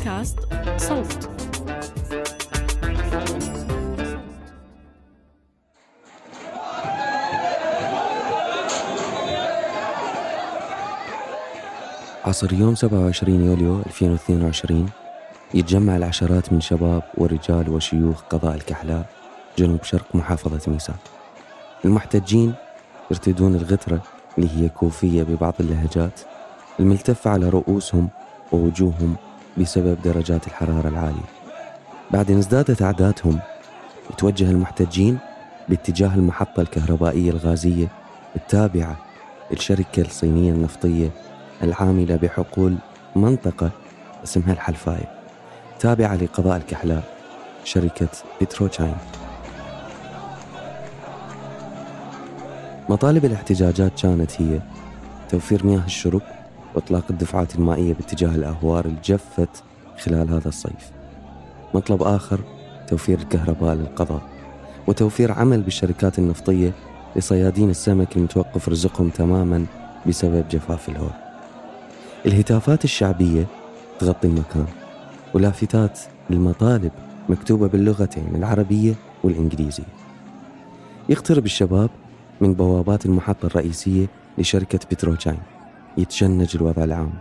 بودكاست 0.00 0.38
صوت. 0.76 1.30
عصر 12.24 12.52
يوم 12.52 12.74
27 12.74 13.44
يوليو 13.44 13.78
2022 13.86 14.88
يتجمع 15.54 15.96
العشرات 15.96 16.52
من 16.52 16.60
شباب 16.60 17.02
ورجال 17.14 17.68
وشيوخ 17.68 18.22
قضاء 18.22 18.54
الكحلاء 18.54 19.06
جنوب 19.58 19.82
شرق 19.82 20.14
محافظة 20.14 20.72
ميسان 20.72 20.96
المحتجين 21.84 22.54
يرتدون 23.10 23.54
الغترة 23.54 24.02
اللي 24.38 24.48
هي 24.56 24.68
كوفية 24.68 25.22
ببعض 25.22 25.54
اللهجات 25.60 26.20
الملتفة 26.80 27.30
على 27.30 27.48
رؤوسهم 27.48 28.08
ووجوههم 28.52 29.16
بسبب 29.58 30.02
درجات 30.04 30.46
الحرارة 30.46 30.88
العالية. 30.88 31.28
بعد 32.10 32.30
أن 32.30 32.38
ازدادت 32.38 32.82
أعدادهم 32.82 33.38
يتوجه 34.10 34.50
المحتجين 34.50 35.18
باتجاه 35.68 36.14
المحطة 36.14 36.60
الكهربائية 36.60 37.30
الغازية 37.30 37.88
التابعة 38.36 38.96
للشركة 39.50 40.02
الصينية 40.02 40.52
النفطية 40.52 41.10
العاملة 41.62 42.16
بحقول 42.16 42.76
منطقة 43.16 43.70
اسمها 44.24 44.52
الحلفاية 44.52 45.10
تابعة 45.80 46.16
لقضاء 46.16 46.56
الكحلاء 46.56 47.02
شركة 47.64 48.08
بتروتشاين. 48.40 48.96
مطالب 52.88 53.24
الاحتجاجات 53.24 54.00
كانت 54.00 54.42
هي 54.42 54.60
توفير 55.28 55.66
مياه 55.66 55.84
الشرب 55.86 56.22
وإطلاق 56.74 57.04
الدفعات 57.10 57.54
المائية 57.54 57.94
باتجاه 57.94 58.34
الأهوار 58.34 58.84
الجفت 58.84 59.62
خلال 59.98 60.28
هذا 60.28 60.48
الصيف. 60.48 60.90
مطلب 61.74 62.02
آخر 62.02 62.40
توفير 62.88 63.18
الكهرباء 63.18 63.74
للقضاء 63.74 64.22
وتوفير 64.86 65.32
عمل 65.32 65.62
بالشركات 65.62 66.18
النفطية 66.18 66.72
لصيادين 67.16 67.70
السمك 67.70 68.16
المتوقف 68.16 68.68
رزقهم 68.68 69.08
تماما 69.08 69.66
بسبب 70.06 70.44
جفاف 70.50 70.88
الهور 70.88 71.12
الهتافات 72.26 72.84
الشعبية 72.84 73.46
تغطي 73.98 74.28
المكان 74.28 74.66
ولافتات 75.34 76.00
المطالب 76.30 76.92
مكتوبة 77.28 77.68
باللغتين 77.68 78.34
العربية 78.34 78.94
والإنجليزية. 79.24 79.84
يقترب 81.08 81.44
الشباب 81.44 81.90
من 82.40 82.54
بوابات 82.54 83.06
المحطة 83.06 83.46
الرئيسية 83.46 84.06
لشركة 84.38 84.78
بتروشاين 84.90 85.38
يتشنج 86.00 86.56
الوضع 86.56 86.84
العام 86.84 87.12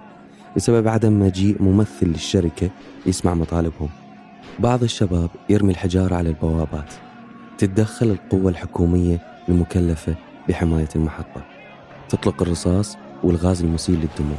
بسبب 0.56 0.88
عدم 0.88 1.19
مجيء 1.19 1.63
ممثل 1.63 2.06
للشركة 2.06 2.69
يسمع 3.06 3.34
مطالبهم. 3.34 3.90
بعض 4.59 4.84
الشباب 4.84 5.29
يرمي 5.50 5.72
الحجارة 5.72 6.16
على 6.16 6.29
البوابات 6.29 6.94
تتدخل 7.57 8.06
القوة 8.06 8.51
الحكومية 8.51 9.19
المكلفة 9.50 10.16
بحماية 10.50 10.90
المحطة. 10.95 11.41
تطلق 12.09 12.41
الرصاص 12.41 12.97
والغاز 13.23 13.62
المسيل 13.62 13.95
للدموع. 13.95 14.38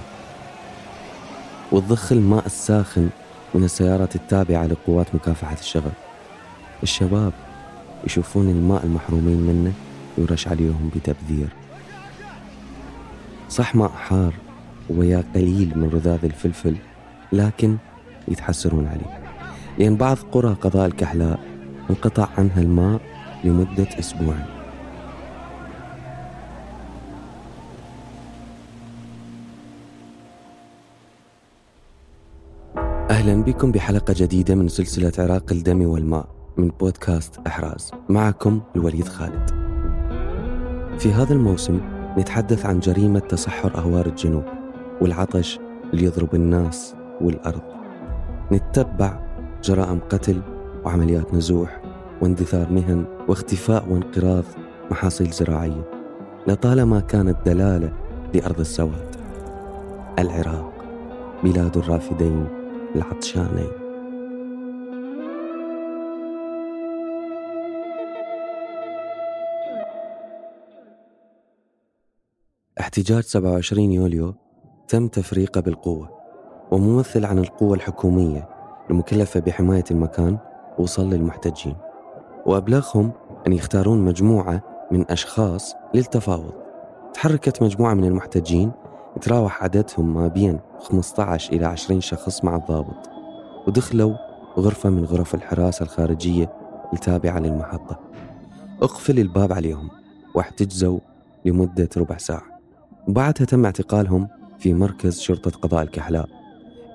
وتضخ 1.72 2.12
الماء 2.12 2.46
الساخن 2.46 3.08
من 3.54 3.64
السيارات 3.64 4.16
التابعة 4.16 4.66
لقوات 4.66 5.14
مكافحة 5.14 5.56
الشغب 5.60 5.92
الشباب 6.82 7.32
يشوفون 8.04 8.48
الماء 8.48 8.84
المحرومين 8.84 9.40
منه 9.40 9.72
يرش 10.18 10.48
عليهم 10.48 10.90
بتبذير. 10.96 11.59
صح 13.50 13.74
ماء 13.74 13.88
حار 13.88 14.34
ويا 14.90 15.24
قليل 15.34 15.78
من 15.78 15.88
رذاذ 15.88 16.24
الفلفل 16.24 16.76
لكن 17.32 17.76
يتحسرون 18.28 18.86
عليه. 18.86 19.20
لأن 19.78 19.96
بعض 19.96 20.16
قرى 20.32 20.54
قضاء 20.54 20.86
الكحلاء 20.86 21.40
انقطع 21.90 22.28
عنها 22.38 22.60
الماء 22.60 23.00
لمدة 23.44 23.88
أسبوعين 23.98 24.44
أهلا 33.10 33.42
بكم 33.42 33.72
بحلقة 33.72 34.14
جديدة 34.16 34.54
من 34.54 34.68
سلسلة 34.68 35.12
عراق 35.18 35.52
الدم 35.52 35.86
والماء 35.86 36.28
من 36.56 36.68
بودكاست 36.68 37.40
أحراز. 37.46 37.90
معكم 38.08 38.60
الوليد 38.76 39.08
خالد. 39.08 39.50
في 40.98 41.12
هذا 41.12 41.32
الموسم 41.32 41.99
نتحدث 42.18 42.66
عن 42.66 42.80
جريمة 42.80 43.18
تصحر 43.18 43.78
أهوار 43.78 44.06
الجنوب 44.06 44.44
والعطش 45.00 45.58
اللي 45.92 46.04
يضرب 46.04 46.34
الناس 46.34 46.94
والأرض. 47.20 47.62
نتبع 48.52 49.20
جرائم 49.64 50.00
قتل 50.10 50.40
وعمليات 50.84 51.34
نزوح 51.34 51.80
واندثار 52.20 52.72
مهن 52.72 53.04
واختفاء 53.28 53.84
وانقراض 53.88 54.44
محاصيل 54.90 55.30
زراعية. 55.30 55.90
لطالما 56.46 57.00
كانت 57.00 57.36
دلالة 57.46 57.92
لأرض 58.34 58.60
السواد. 58.60 59.16
العراق 60.18 60.72
بلاد 61.44 61.76
الرافدين 61.76 62.46
العطشانين. 62.96 63.79
احتجاج 72.90 73.22
27 73.22 73.92
يوليو 73.92 74.34
تم 74.88 75.08
تفريقه 75.08 75.60
بالقوة 75.60 76.10
وممثل 76.70 77.24
عن 77.24 77.38
القوة 77.38 77.74
الحكومية 77.74 78.48
المكلفة 78.90 79.40
بحماية 79.40 79.84
المكان 79.90 80.38
وصل 80.78 81.10
للمحتجين. 81.10 81.76
وأبلغهم 82.46 83.12
أن 83.46 83.52
يختارون 83.52 84.04
مجموعة 84.04 84.62
من 84.92 85.10
أشخاص 85.10 85.74
للتفاوض. 85.94 86.52
تحركت 87.14 87.62
مجموعة 87.62 87.94
من 87.94 88.04
المحتجين 88.04 88.72
يتراوح 89.16 89.62
عددهم 89.62 90.14
ما 90.14 90.28
بين 90.28 90.60
15 90.78 91.52
إلى 91.52 91.66
20 91.66 92.00
شخص 92.00 92.44
مع 92.44 92.56
الضابط 92.56 93.10
ودخلوا 93.66 94.14
غرفة 94.58 94.90
من 94.90 95.04
غرف 95.04 95.34
الحراسة 95.34 95.82
الخارجية 95.82 96.52
التابعة 96.92 97.38
للمحطة. 97.38 98.00
أقفل 98.82 99.18
الباب 99.18 99.52
عليهم 99.52 99.90
واحتجزوا 100.34 100.98
لمدة 101.44 101.88
ربع 101.96 102.16
ساعة. 102.16 102.59
وبعدها 103.08 103.46
تم 103.46 103.64
اعتقالهم 103.64 104.28
في 104.58 104.74
مركز 104.74 105.20
شرطة 105.20 105.50
قضاء 105.50 105.82
الكحلاء 105.82 106.28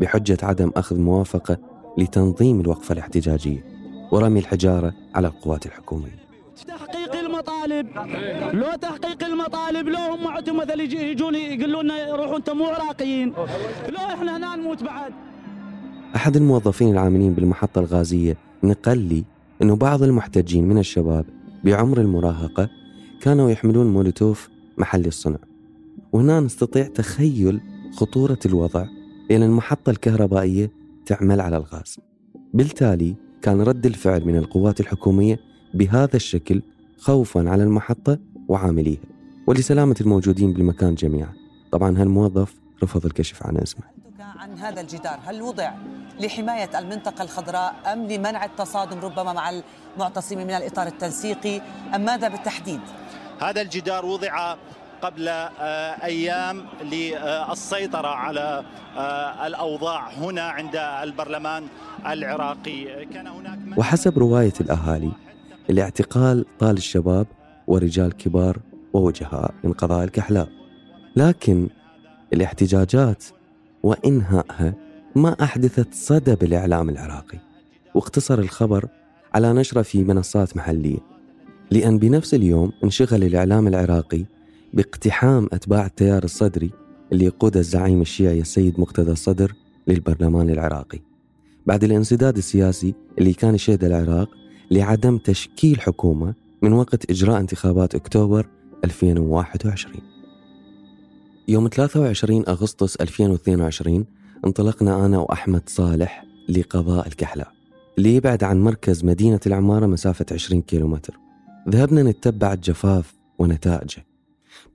بحجة 0.01 0.37
عدم 0.43 0.71
أخذ 0.75 0.99
موافقة 0.99 1.57
لتنظيم 1.97 2.59
الوقفة 2.61 2.93
الاحتجاجية 2.93 3.65
ورمي 4.11 4.39
الحجارة 4.39 4.93
على 5.15 5.27
القوات 5.27 5.65
الحكومية. 5.65 6.25
تحقيق 6.67 7.15
المطالب. 7.15 7.87
لو 8.53 8.75
تحقيق 8.81 9.23
المطالب 9.23 9.87
لو 9.87 9.99
هم 9.99 10.27
عندهم 10.27 10.57
مثلا 10.57 10.83
يجون 10.83 11.35
يقولوا 11.35 11.83
لنا 11.83 12.15
روحوا 12.15 12.37
أنتم 12.37 12.57
مو 12.57 12.65
عراقيين. 12.65 13.33
لو 13.89 13.97
إحنا 14.13 14.37
هنا 14.37 14.55
نموت 14.55 14.83
بعد. 14.83 15.13
أحد 16.15 16.35
الموظفين 16.35 16.91
العاملين 16.91 17.33
بالمحطة 17.33 17.79
الغازية 17.79 18.37
نقل 18.63 18.97
لي 18.97 19.23
أنه 19.61 19.75
بعض 19.75 20.03
المحتجين 20.03 20.67
من 20.67 20.77
الشباب 20.77 21.25
بعمر 21.63 21.97
المراهقة 21.97 22.69
كانوا 23.21 23.49
يحملون 23.49 23.93
مولوتوف 23.93 24.49
محلي 24.77 25.07
الصنع. 25.07 25.37
وهنا 26.15 26.39
نستطيع 26.39 26.87
تخيل 26.87 27.61
خطورة 27.93 28.39
الوضع 28.45 28.85
لأن 29.29 29.43
المحطة 29.43 29.89
الكهربائية 29.89 30.71
تعمل 31.05 31.41
على 31.41 31.57
الغاز. 31.57 31.99
بالتالي 32.53 33.15
كان 33.41 33.61
رد 33.61 33.85
الفعل 33.85 34.25
من 34.25 34.37
القوات 34.37 34.79
الحكومية 34.79 35.39
بهذا 35.73 36.15
الشكل 36.15 36.61
خوفا 36.97 37.49
على 37.49 37.63
المحطة 37.63 38.19
وعامليها. 38.47 39.01
ولسلامة 39.47 39.95
الموجودين 40.01 40.53
بالمكان 40.53 40.95
جميعا. 40.95 41.33
طبعا 41.71 42.01
هالموظف 42.01 42.55
رفض 42.83 43.05
الكشف 43.05 43.43
عن 43.43 43.57
اسمه. 43.57 43.83
عن 44.19 44.57
هذا 44.57 44.81
الجدار. 44.81 45.19
هل 45.25 45.41
وضع 45.41 45.71
لحماية 46.19 46.79
المنطقة 46.79 47.23
الخضراء 47.23 47.75
أم 47.93 48.07
لمنع 48.07 48.45
التصادم 48.45 48.99
ربما 48.99 49.33
مع 49.33 49.61
المعتصمين 49.95 50.47
من 50.47 50.53
الإطار 50.53 50.87
التنسيقي؟ 50.87 51.61
أم 51.95 52.05
ماذا 52.05 52.27
بالتحديد؟ 52.27 52.79
هذا 53.41 53.61
الجدار 53.61 54.05
وضع 54.05 54.55
قبل 55.01 55.27
أيام 56.03 56.65
للسيطرة 56.83 58.07
على 58.07 58.63
الأوضاع 59.45 60.09
هنا 60.09 60.41
عند 60.41 60.75
البرلمان 60.75 61.63
العراقي. 62.07 63.05
كان 63.05 63.27
هناك 63.27 63.77
وحسب 63.77 64.19
رواية 64.19 64.53
الأهالي 64.61 65.11
الاعتقال 65.69 66.45
طال 66.59 66.77
الشباب 66.77 67.27
ورجال 67.67 68.17
كبار 68.17 68.57
ووجهاء 68.93 69.53
من 69.63 69.73
قضاء 69.73 70.03
الكحلاء. 70.03 70.47
لكن 71.15 71.69
الاحتجاجات 72.33 73.23
وإنهائها 73.83 74.73
ما 75.15 75.35
أحدثت 75.43 75.93
صدى 75.93 76.35
بالإعلام 76.35 76.89
العراقي. 76.89 77.37
واقتصر 77.95 78.39
الخبر 78.39 78.87
على 79.33 79.53
نشرة 79.53 79.81
في 79.81 80.03
منصات 80.03 80.57
محلية. 80.57 80.99
لأن 81.71 81.99
بنفس 81.99 82.33
اليوم 82.33 82.71
انشغل 82.83 83.23
الإعلام 83.23 83.67
العراقي 83.67 84.25
باقتحام 84.75 85.49
أتباع 85.53 85.85
التيار 85.85 86.23
الصدري 86.23 86.71
اللي 87.11 87.25
يقوده 87.25 87.59
الزعيم 87.59 88.01
الشيعي 88.01 88.41
السيد 88.41 88.79
مقتدى 88.79 89.11
الصدر 89.11 89.53
للبرلمان 89.87 90.49
العراقي. 90.49 90.99
بعد 91.65 91.83
الانسداد 91.83 92.37
السياسي 92.37 92.93
اللي 93.17 93.33
كان 93.33 93.55
يشهد 93.55 93.83
العراق 93.83 94.29
لعدم 94.71 95.17
تشكيل 95.17 95.81
حكومة 95.81 96.33
من 96.61 96.73
وقت 96.73 97.09
إجراء 97.11 97.39
انتخابات 97.39 97.95
أكتوبر 97.95 98.47
2021 98.85 100.01
يوم 101.47 101.67
23 101.67 102.43
أغسطس 102.47 102.95
2022 102.95 104.05
انطلقنا 104.45 105.05
أنا 105.05 105.17
وأحمد 105.17 105.61
صالح 105.69 106.25
لقضاء 106.49 107.07
الكحلاء 107.07 107.51
اللي 107.97 108.15
يبعد 108.15 108.43
عن 108.43 108.61
مركز 108.61 109.05
مدينة 109.05 109.39
العمارة 109.47 109.85
مسافة 109.85 110.25
20 110.31 110.61
كيلومتر. 110.61 111.19
ذهبنا 111.69 112.03
نتبع 112.03 112.53
الجفاف 112.53 113.13
ونتائجه. 113.39 114.05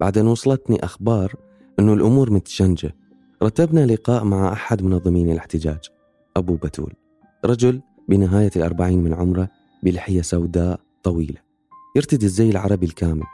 بعد 0.00 0.18
أن 0.18 0.26
وصلتني 0.26 0.84
أخبار 0.84 1.34
أنه 1.78 1.92
الأمور 1.92 2.32
متشنجة 2.32 2.96
رتبنا 3.42 3.86
لقاء 3.86 4.24
مع 4.24 4.52
أحد 4.52 4.82
منظمين 4.82 5.30
الاحتجاج 5.30 5.78
أبو 6.36 6.54
بتول 6.54 6.92
رجل 7.44 7.82
بنهاية 8.08 8.50
الأربعين 8.56 8.98
من 9.04 9.14
عمره 9.14 9.48
بلحية 9.82 10.22
سوداء 10.22 10.80
طويلة 11.02 11.40
يرتدي 11.96 12.26
الزي 12.26 12.50
العربي 12.50 12.86
الكامل 12.86 13.24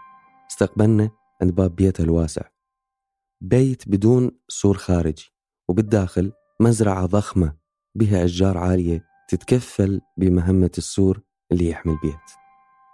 استقبلنا 0.50 1.10
عند 1.42 1.54
باب 1.54 1.76
بيته 1.76 2.02
الواسع 2.02 2.42
بيت 3.40 3.88
بدون 3.88 4.30
سور 4.48 4.76
خارجي 4.76 5.32
وبالداخل 5.68 6.32
مزرعة 6.60 7.06
ضخمة 7.06 7.54
بها 7.94 8.24
أشجار 8.24 8.58
عالية 8.58 9.04
تتكفل 9.28 10.00
بمهمة 10.16 10.70
السور 10.78 11.20
اللي 11.52 11.68
يحمي 11.68 11.92
البيت. 11.92 12.14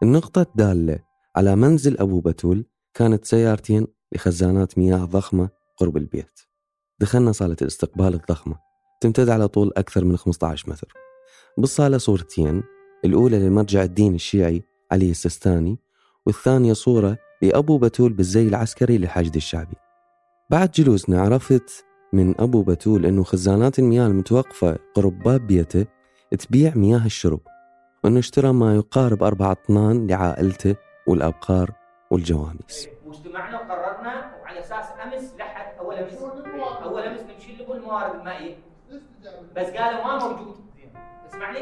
النقطة 0.02 0.43
الدالة 0.43 0.98
على 1.37 1.56
منزل 1.56 1.98
أبو 1.98 2.20
بتول 2.20 2.64
كانت 2.94 3.24
سيارتين 3.24 3.86
لخزانات 4.12 4.78
مياه 4.78 5.04
ضخمة 5.04 5.48
قرب 5.76 5.96
البيت. 5.96 6.40
دخلنا 7.00 7.32
صالة 7.32 7.56
الاستقبال 7.62 8.14
الضخمة. 8.14 8.56
تمتد 9.00 9.28
على 9.28 9.48
طول 9.48 9.72
أكثر 9.76 10.04
من 10.04 10.16
15 10.16 10.70
متر. 10.70 10.92
بالصالة 11.58 11.98
صورتين 11.98 12.62
الأولى 13.04 13.38
للمرجع 13.38 13.82
الديني 13.82 14.14
الشيعي 14.14 14.62
علي 14.92 15.10
السستاني 15.10 15.78
والثانية 16.26 16.72
صورة 16.72 17.18
لأبو 17.42 17.78
بتول 17.78 18.12
بالزي 18.12 18.48
العسكري 18.48 18.98
للحشد 18.98 19.36
الشعبي. 19.36 19.76
بعد 20.50 20.70
جلوسنا 20.70 21.20
عرفت 21.20 21.84
من 22.12 22.40
أبو 22.40 22.62
بتول 22.62 23.06
أنه 23.06 23.22
خزانات 23.22 23.78
المياه 23.78 24.06
المتوقفة 24.06 24.78
قرب 24.94 25.18
باب 25.18 25.46
بيته 25.46 25.86
تبيع 26.38 26.74
مياه 26.74 27.06
الشرب 27.06 27.40
وأنه 28.04 28.18
اشترى 28.18 28.52
ما 28.52 28.74
يقارب 28.76 29.22
أربع 29.22 29.52
أطنان 29.52 30.06
لعائلته 30.06 30.76
والأبقار 31.06 31.81
والجواميس. 32.12 32.88
واجتمعنا 33.06 33.60
وقررنا 33.60 34.36
وعلى 34.42 34.60
أساس 34.60 34.84
أمس 35.04 35.34
لحد 35.38 35.78
أول 35.78 35.94
أمس 35.94 36.14
أول 36.82 37.02
أمس 37.02 37.20
بنشيل 37.20 37.58
لكم 37.62 37.72
الموارد 37.72 38.14
المائيه 38.14 38.56
بس 39.56 39.66
قالوا 39.66 40.04
ما 40.04 40.28
موجود. 40.28 40.56
اسمعني. 41.30 41.60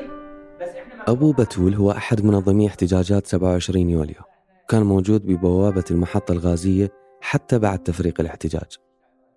بس 0.60 0.68
إحنا 0.68 1.10
أبو 1.10 1.32
بتول 1.32 1.74
هو 1.74 1.90
أحد 1.90 2.24
منظمي 2.24 2.66
احتجاجات 2.66 3.26
27 3.26 3.90
يوليو. 3.90 4.22
كان 4.68 4.82
موجود 4.82 5.26
ببوابة 5.26 5.84
المحطة 5.90 6.32
الغازية 6.32 6.88
حتى 7.20 7.58
بعد 7.58 7.78
تفريق 7.78 8.20
الاحتجاج. 8.20 8.76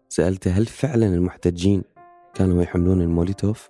سألته 0.10 0.52
هل 0.52 0.66
فعلا 0.66 1.06
المحتجين 1.06 1.84
كانوا 2.34 2.64
يحملون 2.64 3.02
الموليتوف؟ 3.02 3.70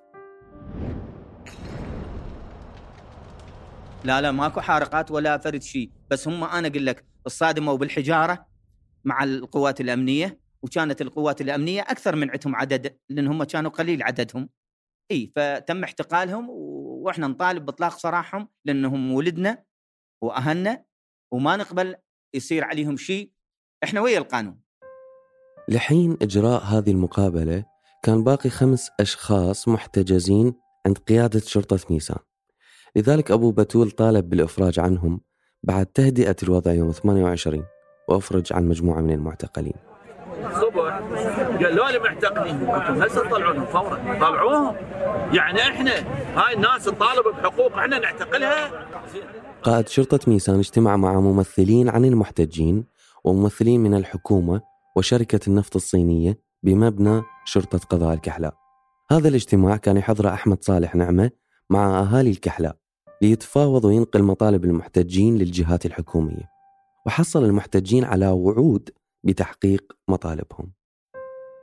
لا 4.03 4.21
لا 4.21 4.31
ماكو 4.31 4.61
حارقات 4.61 5.11
ولا 5.11 5.37
فرد 5.37 5.61
شيء. 5.61 5.89
بس 6.09 6.27
هم 6.27 6.43
أنا 6.43 6.67
أقول 6.67 6.85
لك 6.85 7.12
الصادموا 7.25 7.75
بالحجاره 7.75 8.45
مع 9.03 9.23
القوات 9.23 9.81
الأمنية 9.81 10.39
وكانت 10.63 11.01
القوات 11.01 11.41
الأمنية 11.41 11.81
أكثر 11.81 12.15
من 12.15 12.29
عندهم 12.31 12.55
عدد 12.55 12.97
لأن 13.09 13.27
هم 13.27 13.43
كانوا 13.43 13.71
قليل 13.71 14.03
عددهم. 14.03 14.49
إي 15.11 15.31
فتم 15.35 15.83
احتقالهم 15.83 16.47
وإحنا 16.49 17.27
نطالب 17.27 17.65
بإطلاق 17.65 17.97
سراحهم 17.97 18.47
لأنهم 18.65 19.11
ولدنا 19.11 19.63
وأهلنا 20.21 20.83
وما 21.31 21.57
نقبل 21.57 21.95
يصير 22.33 22.63
عليهم 22.63 22.97
شيء. 22.97 23.31
إحنا 23.83 24.01
ويا 24.01 24.17
القانون؟ 24.17 24.59
لحين 25.69 26.17
إجراء 26.21 26.63
هذه 26.63 26.91
المقابلة 26.91 27.65
كان 28.03 28.23
باقي 28.23 28.49
خمس 28.49 28.89
أشخاص 28.99 29.67
محتجزين 29.67 30.53
عند 30.85 30.97
قيادة 30.97 31.39
شرطة 31.39 31.79
ميسان 31.89 32.17
لذلك 32.95 33.31
أبو 33.31 33.51
بتول 33.51 33.91
طالب 33.91 34.29
بالإفراج 34.29 34.79
عنهم 34.79 35.21
بعد 35.63 35.85
تهدئة 35.85 36.35
الوضع 36.43 36.71
يوم 36.73 36.91
28 36.91 37.65
وأفرج 38.07 38.53
عن 38.53 38.67
مجموعة 38.67 39.01
من 39.01 39.11
المعتقلين. 39.11 39.73
الصبح 40.45 40.99
قالوا 41.63 41.91
لي 41.91 41.99
معتقلين 41.99 42.55
أنتم 42.55 43.01
هسه 43.01 43.29
تطلعونهم 43.29 43.65
فورا. 43.65 44.19
طلعوهم. 44.19 44.75
يعني 45.33 45.61
إحنا 45.61 45.91
هاي 46.35 46.53
الناس 46.53 46.85
تطالب 46.85 47.27
بحقوق 47.27 47.77
إحنا 47.77 47.99
نعتقلها؟ 47.99 48.87
قائد 49.63 49.87
شرطة 49.87 50.19
ميسان 50.27 50.59
اجتمع 50.59 50.97
مع 50.97 51.19
ممثلين 51.19 51.89
عن 51.89 52.05
المحتجين 52.05 52.85
وممثلين 53.23 53.83
من 53.83 53.93
الحكومة 53.93 54.61
وشركة 54.95 55.39
النفط 55.47 55.75
الصينية 55.75 56.39
بمبنى 56.63 57.21
شرطة 57.45 57.77
قضاء 57.77 58.13
الكحلاء. 58.13 58.53
هذا 59.11 59.27
الاجتماع 59.27 59.77
كان 59.77 59.97
يحضره 59.97 60.29
أحمد 60.29 60.63
صالح 60.63 60.95
نعمة 60.95 61.31
مع 61.69 61.99
أهالي 61.99 62.29
الكحلاء. 62.29 62.82
ليتفاوض 63.23 63.85
وينقل 63.85 64.23
مطالب 64.23 64.65
المحتجين 64.65 65.37
للجهات 65.37 65.85
الحكومية 65.85 66.49
وحصل 67.05 67.43
المحتجين 67.43 68.03
على 68.03 68.27
وعود 68.27 68.89
بتحقيق 69.23 69.93
مطالبهم. 70.07 70.73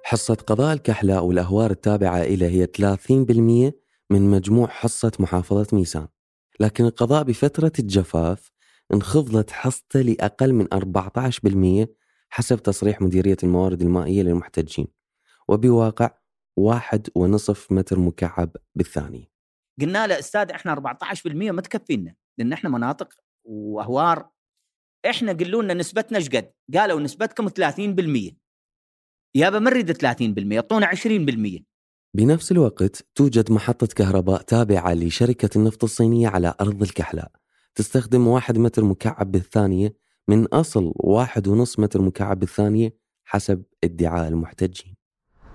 حصة 0.04 0.34
قضاء 0.34 0.72
الكحلاء 0.72 1.24
والأهوار 1.24 1.70
التابعة 1.70 2.22
إليه 2.22 2.48
هي 2.48 2.66
30% 2.66 3.72
من 4.10 4.30
مجموع 4.30 4.68
حصة 4.68 5.12
محافظة 5.18 5.66
ميسان. 5.72 6.08
لكن 6.60 6.84
القضاء 6.84 7.22
بفترة 7.22 7.72
الجفاف 7.78 8.50
انخفضت 8.94 9.50
حصته 9.50 10.00
لأقل 10.00 10.52
من 10.52 10.66
14% 10.74 11.88
حسب 12.30 12.62
تصريح 12.62 13.00
مديرية 13.00 13.36
الموارد 13.42 13.82
المائية 13.82 14.22
للمحتجين 14.22 14.86
وبواقع 15.48 16.10
واحد 16.56 17.08
ونصف 17.14 17.72
متر 17.72 17.98
مكعب 17.98 18.56
بالثانية. 18.74 19.29
قلنا 19.80 20.06
له 20.06 20.18
أستاذ 20.18 20.50
إحنا 20.50 20.74
14% 20.74 21.26
ما 21.26 21.62
تكفينا 21.62 22.14
لأن 22.38 22.52
إحنا 22.52 22.70
مناطق 22.70 23.14
وأهوار. 23.44 24.28
إحنا 25.10 25.32
قالوا 25.32 25.62
لنا 25.62 25.74
نسبتنا 25.74 26.18
إيش 26.18 26.28
قد؟ 26.28 26.52
قالوا 26.74 27.00
نسبتكم 27.00 27.48
30% 27.48 28.34
يابا 29.34 29.58
ما 29.58 29.70
نريد 29.70 29.92
30% 29.92 30.52
اعطونا 30.52 30.86
20% 30.86 31.62
بنفس 32.14 32.52
الوقت 32.52 33.06
توجد 33.14 33.52
محطة 33.52 33.86
كهرباء 33.86 34.42
تابعة 34.42 34.94
لشركة 34.94 35.58
النفط 35.58 35.84
الصينية 35.84 36.28
على 36.28 36.54
أرض 36.60 36.82
الكحلاء 36.82 37.32
تستخدم 37.74 38.26
واحد 38.26 38.58
متر 38.58 38.84
مكعب 38.84 39.32
بالثانية 39.32 39.94
من 40.28 40.46
أصل 40.46 40.92
واحد 40.96 41.48
ونص 41.48 41.78
متر 41.78 42.02
مكعب 42.02 42.38
بالثانية 42.38 42.96
حسب 43.24 43.62
ادعاء 43.84 44.28
المحتجين. 44.28 44.99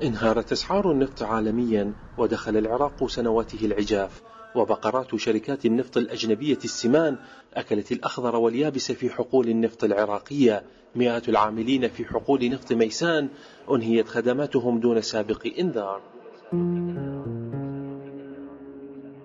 انهارت 0.04 0.52
أسعار 0.52 0.92
النفط 0.92 1.24
عالميا 1.24 1.94
ودخل 2.18 2.58
العراق 2.58 3.08
سنواته 3.08 3.66
العجاف 3.66 4.22
وبقرات 4.56 5.16
شركات 5.16 5.66
النفط 5.66 5.98
الأجنبية 5.98 6.58
السمان 6.64 7.16
أكلت 7.54 7.92
الأخضر 7.92 8.36
واليابس 8.36 8.92
في 8.92 9.10
حقول 9.10 9.50
النفط 9.50 9.84
العراقية. 9.84 10.64
مئات 10.96 11.30
العاملين 11.30 11.88
في 11.88 12.06
حقول 12.06 12.50
نفط 12.50 12.74
ميسان 12.74 13.28
أنهيت 13.72 14.08
خدماتهم 14.08 14.80
دون 14.80 15.02
سابق 15.02 15.48
إنذار. 15.60 16.02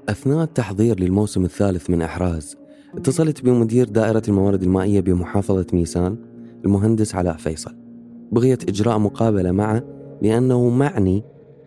أثناء 0.08 0.42
التحضير 0.42 1.00
للموسم 1.00 1.44
الثالث 1.44 1.90
من 1.90 2.02
إحراز 2.02 2.56
اتصلت 2.94 3.44
بمدير 3.44 3.88
دائرة 3.88 4.22
الموارد 4.28 4.62
المائية 4.62 5.00
بمحافظة 5.00 5.66
ميسان 5.72 6.16
المهندس 6.64 7.14
علاء 7.14 7.36
فيصل. 7.36 7.76
بغية 8.32 8.58
إجراء 8.68 8.98
مقابلة 8.98 9.52
معه 9.52 9.99
لأنه 10.22 10.68
معني 10.68 11.22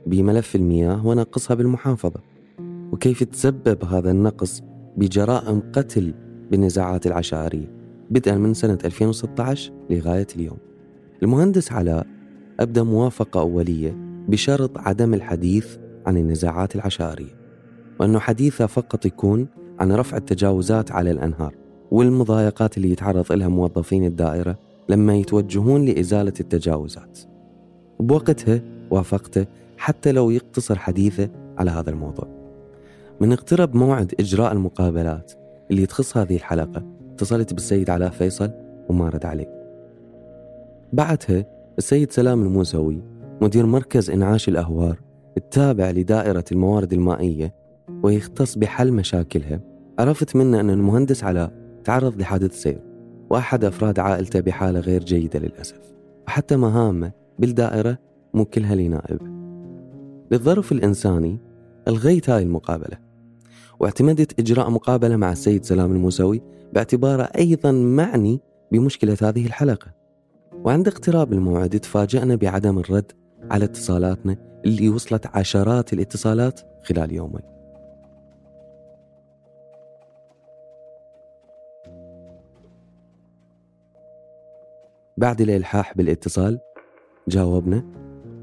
بملف 0.08 0.56
المياه 0.56 1.08
ونقصها 1.08 1.56
بالمحافظة. 1.56 2.20
وكيف 2.92 3.24
تسبب 3.24 3.86
هذا 3.86 4.12
النقص 4.12 4.62
بجرائم 4.98 5.62
قتل 5.74 6.14
بالنزاعات 6.52 7.08
العشائرية 7.08 7.72
بدءا 8.10 8.36
من 8.36 8.54
سنة 8.54 8.78
2016 8.86 9.72
لغاية 9.90 10.28
اليوم. 10.36 10.58
المهندس 11.24 11.72
علاء 11.72 12.08
أبدى 12.60 12.82
موافقة 12.82 13.40
أولية 13.40 13.98
بشرط 14.28 14.78
عدم 14.78 15.14
الحديث 15.14 15.78
عن 16.06 16.18
النزاعات 16.18 16.76
العشائرية 16.76 17.36
وأنه 18.00 18.20
حديثه 18.20 18.66
فقط 18.66 19.06
يكون 19.06 19.48
عن 19.80 19.92
رفع 19.92 20.18
التجاوزات 20.18 20.92
على 20.92 21.12
الأنهار 21.12 21.56
والمضايقات 21.92 22.78
اللي 22.78 22.92
يتعرض 22.92 23.32
لها 23.32 23.48
موظفين 23.48 24.06
الدائرة 24.06 24.58
لما 24.90 25.16
يتوجهون 25.16 25.86
لإزالة 25.86 26.34
التجاوزات. 26.40 27.20
بوقتها 28.00 28.62
وافقته 28.92 29.46
حتى 29.78 30.12
لو 30.12 30.30
يقتصر 30.30 30.80
حديثه 30.80 31.30
على 31.58 31.72
هذا 31.72 31.90
الموضوع. 31.90 32.28
من 33.22 33.32
اقترب 33.32 33.76
موعد 33.76 34.14
إجراء 34.20 34.52
المقابلات 34.52 35.32
اللي 35.72 35.86
تخص 35.86 36.18
هذه 36.18 36.36
الحلقة 36.36 36.84
اتصلت 37.14 37.54
بالسيد 37.54 37.90
علاء 37.90 38.10
فيصل 38.10 38.52
وما 38.90 39.10
رد 39.10 39.26
علي 39.26 39.48
بعدها 40.94 41.46
السيد 41.78 42.12
سلام 42.12 42.44
الموسوي 42.44 43.02
مدير 43.42 43.66
مركز 43.66 44.10
إنعاش 44.10 44.50
الأهوار 44.50 45.00
التابع 45.38 45.92
لدائرة 45.92 46.44
الموارد 46.52 46.94
المائية 46.94 47.56
ويختص 48.04 48.58
بحل 48.58 48.94
مشاكلها 48.94 49.60
عرفت 50.00 50.36
منه 50.36 50.60
أن 50.60 50.70
المهندس 50.70 51.24
علاء 51.24 51.52
تعرض 51.84 52.22
لحادث 52.22 52.62
سير 52.62 52.80
وأحد 53.30 53.66
أفراد 53.66 54.00
عائلته 54.00 54.40
بحالة 54.40 54.80
غير 54.80 55.04
جيدة 55.04 55.40
للأسف 55.40 55.80
وحتى 56.28 56.58
مهامه 56.58 57.12
بالدائرة 57.40 57.98
مو 58.34 58.46
كلها 58.46 58.76
لنائب 58.76 59.34
للظرف 60.32 60.72
الإنساني 60.72 61.40
ألغيت 61.88 62.30
هاي 62.30 62.44
المقابلة. 62.44 62.98
واعتمدت 63.80 64.40
إجراء 64.40 64.70
مقابلة 64.70 65.16
مع 65.16 65.32
السيد 65.32 65.66
سلام 65.66 65.92
الموسوي 65.92 66.42
باعتباره 66.74 67.24
أيضا 67.24 67.72
معني 67.72 68.40
بمشكلة 68.72 69.18
هذه 69.22 69.46
الحلقة. 69.46 69.94
وعند 70.54 70.88
اقتراب 70.88 71.34
الموعد 71.34 71.80
تفاجأنا 71.80 72.36
بعدم 72.36 72.80
الرد 72.80 73.12
على 73.52 73.66
اتصالاتنا 73.66 74.38
اللي 74.66 74.90
وصلت 74.90 75.28
عشرات 75.28 75.94
الاتصالات 75.94 76.62
خلال 76.84 77.14
يومين. 77.14 77.54
بعد 85.18 85.42
الإلحاح 85.42 85.98
بالاتصال 85.98 86.60
جاوبنا 87.28 87.84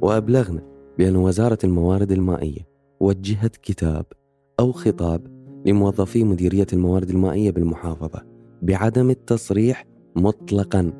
وأبلغنا 0.02 0.62
بأن 0.98 1.16
وزارة 1.16 1.58
الموارد 1.64 2.12
المائية 2.12 2.68
وجهت 3.00 3.56
كتاب 3.56 4.06
أو 4.60 4.72
خطاب 4.72 5.26
لموظفي 5.66 6.24
مديرية 6.24 6.66
الموارد 6.72 7.10
المائية 7.10 7.50
بالمحافظة 7.50 8.22
بعدم 8.62 9.10
التصريح 9.10 9.86
مطلقا 10.16 10.92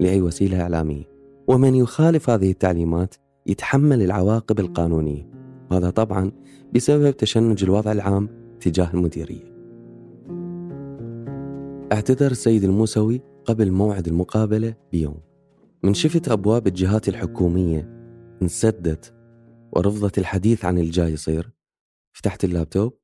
لأي 0.00 0.22
وسيلة 0.22 0.60
إعلامية. 0.60 1.04
ومن 1.48 1.74
يخالف 1.74 2.30
هذه 2.30 2.50
التعليمات 2.50 3.14
يتحمل 3.46 4.02
العواقب 4.02 4.60
القانونية 4.60 5.30
هذا 5.72 5.90
طبعا 5.90 6.32
بسبب 6.74 7.10
تشنج 7.10 7.64
الوضع 7.64 7.92
العام 7.92 8.28
تجاه 8.60 8.90
المديرية. 8.94 9.54
اعتذر 11.92 12.30
السيد 12.30 12.64
الموسوي 12.64 13.20
قبل 13.44 13.70
موعد 13.70 14.08
المقابلة 14.08 14.74
بيوم. 14.92 15.33
من 15.84 15.94
شفت 15.94 16.28
أبواب 16.28 16.66
الجهات 16.66 17.08
الحكومية 17.08 17.88
انسدت 18.42 19.14
ورفضت 19.72 20.18
الحديث 20.18 20.64
عن 20.64 20.78
الجاي 20.78 21.12
يصير. 21.12 21.50
فتحت 22.12 22.44
اللابتوب 22.44 22.98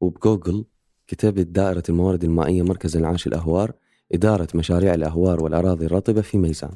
وبجوجل 0.00 0.64
كتبت 1.06 1.46
دائرة 1.46 1.82
الموارد 1.88 2.24
المائية 2.24 2.62
مركز 2.62 2.96
انعاش 2.96 3.26
الأهوار 3.26 3.72
إدارة 4.12 4.48
مشاريع 4.54 4.94
الأهوار 4.94 5.42
والأراضي 5.42 5.86
الرطبة 5.86 6.20
في 6.20 6.38
ميسان. 6.38 6.74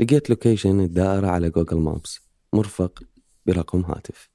لقيت 0.00 0.30
location 0.30 0.80
الدائرة 0.80 1.26
على 1.26 1.50
Google 1.50 1.76
Maps 1.76 2.20
مرفق 2.52 3.02
برقم 3.46 3.80
هاتف. 3.80 4.28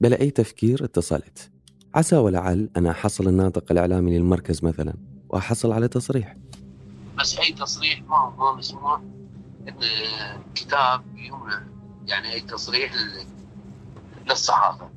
بلا 0.00 0.20
أي 0.20 0.30
تفكير 0.30 0.84
اتصلت. 0.84 1.50
عسى 1.94 2.16
ولعل 2.16 2.70
أنا 2.76 2.90
أحصل 2.90 3.28
الناطق 3.28 3.72
الإعلامي 3.72 4.18
للمركز 4.18 4.64
مثلا 4.64 4.94
وأحصل 5.28 5.72
على 5.72 5.88
تصريح. 5.88 6.36
بس 7.18 7.38
أي 7.38 7.52
تصريح؟ 7.52 8.02
ما 8.02 8.34
ما 8.38 8.54
مسموح 8.56 9.02
إن 9.68 9.74
كتاب 10.54 11.02
يمنع 11.16 11.62
يعني 12.06 12.32
أي 12.32 12.40
تصريح 12.40 12.92
للصحافة. 14.30 14.88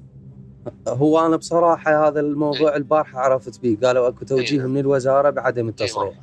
هو 0.87 1.25
أنا 1.25 1.37
بصراحة 1.37 2.07
هذا 2.07 2.19
الموضوع 2.19 2.75
البارحة 2.75 3.19
عرفت 3.19 3.61
به 3.61 3.77
قالوا 3.83 4.07
أكو 4.07 4.25
توجيه 4.25 4.61
من 4.61 4.77
الوزارة 4.77 5.29
بعدم 5.29 5.67
التصريح. 5.67 6.13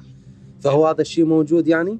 فهو 0.60 0.86
هذا 0.86 1.00
الشيء 1.00 1.24
موجود 1.24 1.68
يعني؟ 1.68 1.98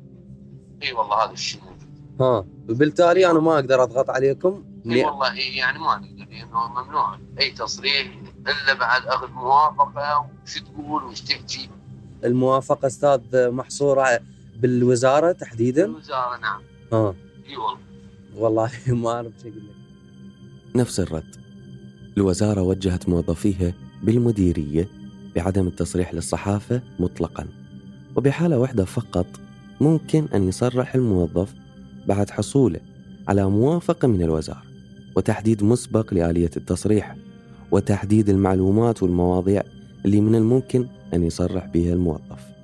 اي 0.83 0.93
والله 0.93 1.25
هذا 1.25 1.33
الشيء 1.33 1.61
موجود. 1.61 1.89
ها 2.21 2.45
وبالتالي 2.71 3.31
أنا 3.31 3.41
ما 3.41 3.55
أقدر 3.55 3.83
أضغط 3.83 4.11
عليكم. 4.11 4.65
اي 4.87 5.05
والله 5.05 5.35
يعني 5.35 5.79
ما 5.79 5.97
نقدر 5.97 6.31
لأنه 6.31 6.69
ممنوع. 6.69 7.19
أي 7.41 7.51
تصريح 7.51 8.21
إلا 8.47 8.75
بعد 8.75 9.07
أخذ 9.07 9.31
موافقة 9.31 10.31
وش 10.45 10.59
تقول 10.59 11.05
وش 11.05 11.21
تحكي. 11.21 11.71
الموافقة 12.25 12.87
أستاذ 12.87 13.51
محصوره 13.51 14.21
بالوزارة 14.63 15.33
تحديدا؟ 15.33 15.85
الوزاره 15.85 16.39
نعم. 16.43 16.61
ها 16.93 17.15
إي 17.49 17.57
والله. 17.57 17.79
والله 18.37 18.71
ما 19.03 19.11
أعرف 19.11 19.33
شو 19.43 19.49
أقول 19.49 19.59
لك. 19.61 20.77
نفس 20.77 21.01
الرد. 21.01 21.37
الوزارة 22.17 22.63
وجهت 22.63 23.09
موظفيها 23.09 23.73
بالمديرية 24.03 24.89
بعدم 25.37 25.67
التصريح 25.67 26.15
للصحافة 26.15 26.83
مطلقا. 27.01 27.47
وبحالة 28.17 28.59
واحدة 28.59 28.85
فقط 28.85 29.27
ممكن 29.81 30.27
أن 30.35 30.49
يصرح 30.49 30.95
الموظف 30.95 31.55
بعد 32.07 32.31
حصوله 32.31 32.81
على 33.29 33.51
موافقة 33.51 34.09
من 34.09 34.23
الوزارة 34.23 34.63
وتحديد 35.17 35.65
مسبق 35.65 36.15
لآلية 36.15 36.51
التصريح 36.57 37.17
وتحديد 37.71 38.29
المعلومات 38.29 39.03
والمواضيع 39.03 39.63
اللي 40.05 40.21
من 40.21 40.35
الممكن 40.35 40.87
أن 41.15 41.25
يصرح 41.25 41.67
بها 41.67 41.93
الموظف. 41.93 42.58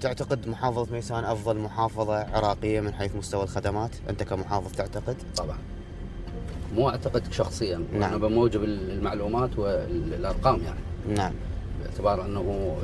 تعتقد 0.00 0.48
محافظة 0.48 0.92
ميسان 0.92 1.24
أفضل 1.24 1.56
محافظة 1.58 2.14
عراقية 2.14 2.80
من 2.80 2.94
حيث 2.94 3.16
مستوى 3.16 3.42
الخدمات؟ 3.42 3.90
أنت 4.10 4.22
كمحافظ 4.22 4.72
تعتقد؟ 4.72 5.16
طبعا 5.36 5.58
مو 6.74 6.88
أعتقد 6.88 7.32
شخصيا 7.32 7.80
نعم. 7.92 8.02
أنا 8.02 8.16
بموجب 8.16 8.64
المعلومات 8.64 9.58
والأرقام 9.58 10.60
يعني 10.62 10.80
نعم 11.16 11.32
باعتبار 11.82 12.26
أنه 12.26 12.76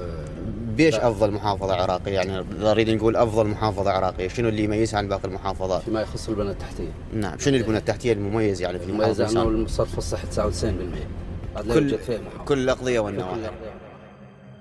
بيش 0.76 0.94
أفضل 0.94 1.30
محافظة 1.30 1.74
عراقية 1.74 2.12
يعني 2.12 2.44
نريد 2.60 2.90
نقول 2.90 3.16
أفضل 3.16 3.46
محافظة 3.46 3.90
عراقية 3.90 4.28
شنو 4.28 4.48
اللي 4.48 4.64
يميزها 4.64 4.98
عن 4.98 5.08
باقي 5.08 5.24
المحافظات؟ 5.28 5.82
فيما 5.82 6.00
يخص 6.00 6.28
البنى 6.28 6.50
التحتية 6.50 6.92
نعم 7.14 7.38
شنو 7.38 7.56
البنى 7.56 7.78
التحتية 7.78 8.12
المميز 8.12 8.62
يعني 8.62 8.78
في 8.78 8.84
المميز 8.84 9.22
ميسان؟ 9.22 9.46
الصرف 9.64 9.98
الصحي 9.98 10.26
99% 10.26 10.34
هذا 10.34 11.68
لا 11.68 11.74
كل 11.74 11.82
يوجد 11.82 11.96
فيه 11.96 12.18
محافظة 12.18 12.44
كل 12.44 12.58
الأقضية 12.58 13.00
كل 13.00 13.06
والنواحي. 13.06 13.50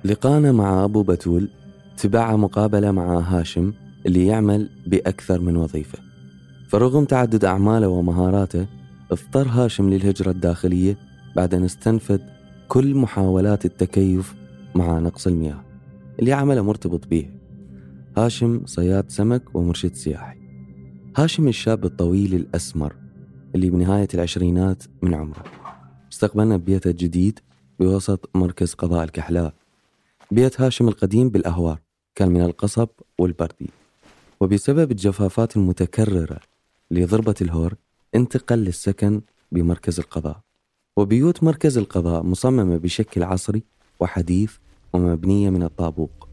لقانا 0.05 0.51
مع 0.51 0.83
أبو 0.83 1.03
بتول 1.03 1.49
تبعها 1.97 2.35
مقابلة 2.35 2.91
مع 2.91 3.19
هاشم 3.19 3.73
اللي 4.05 4.25
يعمل 4.25 4.69
بأكثر 4.87 5.41
من 5.41 5.57
وظيفة. 5.57 5.99
فرغم 6.67 7.05
تعدد 7.05 7.45
أعماله 7.45 7.87
ومهاراته 7.87 8.67
اضطر 9.11 9.47
هاشم 9.47 9.89
للهجرة 9.89 10.31
الداخلية 10.31 10.97
بعد 11.35 11.53
أن 11.53 11.63
استنفد 11.63 12.21
كل 12.67 12.95
محاولات 12.95 13.65
التكيف 13.65 14.35
مع 14.75 14.99
نقص 14.99 15.27
المياه. 15.27 15.63
اللي 16.19 16.33
عمله 16.33 16.61
مرتبط 16.61 17.07
به. 17.07 17.29
هاشم 18.17 18.65
صياد 18.65 19.09
سمك 19.09 19.55
ومرشد 19.55 19.93
سياحي. 19.93 20.37
هاشم 21.17 21.47
الشاب 21.47 21.85
الطويل 21.85 22.35
الأسمر 22.35 22.95
اللي 23.55 23.69
بنهاية 23.69 24.07
العشرينات 24.13 24.83
من 25.01 25.13
عمره. 25.13 25.43
استقبلنا 26.11 26.57
ببيته 26.57 26.89
الجديد 26.89 27.39
بوسط 27.79 28.29
مركز 28.35 28.73
قضاء 28.73 29.03
الكحلاء. 29.03 29.53
بيت 30.31 30.61
هاشم 30.61 30.87
القديم 30.87 31.29
بالأهوار. 31.29 31.84
كان 32.15 32.29
من 32.29 32.41
القصب 32.41 32.87
والبردي 33.17 33.69
وبسبب 34.39 34.91
الجفافات 34.91 35.57
المتكررة 35.57 36.39
لضربة 36.91 37.35
الهور 37.41 37.73
انتقل 38.15 38.57
للسكن 38.59 39.21
بمركز 39.51 39.99
القضاء. 39.99 40.39
وبيوت 40.97 41.43
مركز 41.43 41.77
القضاء 41.77 42.23
مصممة 42.23 42.77
بشكل 42.77 43.23
عصري 43.23 43.63
وحديث 43.99 44.53
ومبنية 44.93 45.49
من 45.49 45.63
الطابوق. 45.63 46.29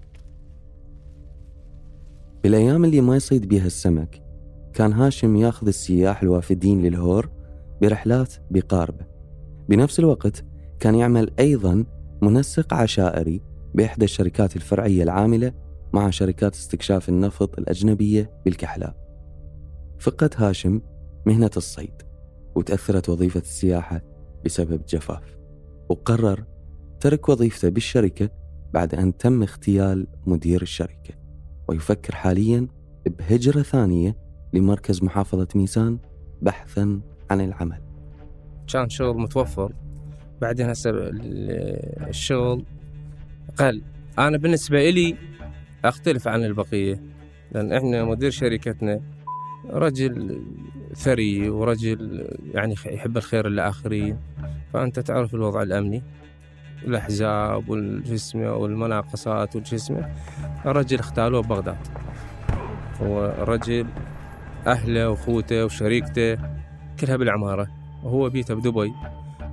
بالأيام 2.42 2.84
اللي 2.84 3.00
ما 3.00 3.16
يصيد 3.16 3.48
بيها 3.48 3.66
السمك 3.66 4.22
كان 4.74 4.92
هاشم 4.92 5.36
ياخذ 5.36 5.66
السياح 5.66 6.22
الوافدين 6.22 6.82
للهور 6.82 7.30
برحلات 7.82 8.34
بقاربه. 8.50 9.06
بنفس 9.68 9.98
الوقت 9.98 10.44
كان 10.80 10.94
يعمل 10.94 11.30
أيضا 11.38 11.84
منسق 12.22 12.74
عشائري 12.74 13.40
بإحدى 13.74 14.04
الشركات 14.04 14.56
الفرعية 14.56 15.02
العاملة 15.02 15.61
مع 15.92 16.10
شركات 16.10 16.54
استكشاف 16.54 17.08
النفط 17.08 17.58
الأجنبية 17.58 18.30
بالكحلاء 18.44 18.96
فقد 19.98 20.34
هاشم 20.36 20.80
مهنة 21.26 21.50
الصيد 21.56 22.02
وتأثرت 22.54 23.08
وظيفة 23.08 23.40
السياحة 23.40 24.02
بسبب 24.44 24.86
جفاف. 24.88 25.38
وقرر 25.88 26.44
ترك 27.00 27.28
وظيفته 27.28 27.68
بالشركة 27.68 28.30
بعد 28.72 28.94
أن 28.94 29.16
تم 29.16 29.42
اغتيال 29.42 30.06
مدير 30.26 30.62
الشركة. 30.62 31.14
ويفكر 31.68 32.14
حاليا 32.14 32.68
بهجرة 33.06 33.62
ثانية 33.62 34.16
لمركز 34.52 35.02
محافظة 35.02 35.48
ميسان 35.54 35.98
بحثا 36.42 37.00
عن 37.30 37.40
العمل. 37.40 37.82
كان 38.72 38.88
شغل 38.88 39.16
متوفر. 39.16 39.72
بعدين 40.40 40.70
هسه 40.70 40.90
الشغل 42.08 42.64
قل. 43.58 43.82
أنا 44.18 44.38
بالنسبة 44.38 44.88
إلي 44.88 45.16
أختلف 45.84 46.28
عن 46.28 46.44
البقية 46.44 47.00
لأن 47.52 47.72
إحنا 47.72 48.04
مدير 48.04 48.30
شركتنا 48.30 49.00
رجل 49.70 50.42
ثري 50.94 51.50
ورجل 51.50 52.28
يعني 52.54 52.74
يحب 52.86 53.16
الخير 53.16 53.48
للآخرين. 53.48 54.18
فأنت 54.72 55.00
تعرف 55.00 55.34
الوضع 55.34 55.62
الأمني 55.62 56.02
الأحزاب 56.84 57.68
والجسمة 57.68 58.54
والمناقصات 58.54 59.56
والجسمة 59.56 60.14
الرجل 60.66 60.98
اختالوه 60.98 61.42
ببغداد. 61.42 61.86
هو 63.00 63.26
الرجل 63.26 63.86
أهله 64.66 65.10
وأخوته 65.10 65.64
وشريكته 65.64 66.38
كلها 67.00 67.16
بالعمارة. 67.16 67.68
وهو 68.02 68.28
بيته 68.28 68.54
بدبي. 68.54 68.92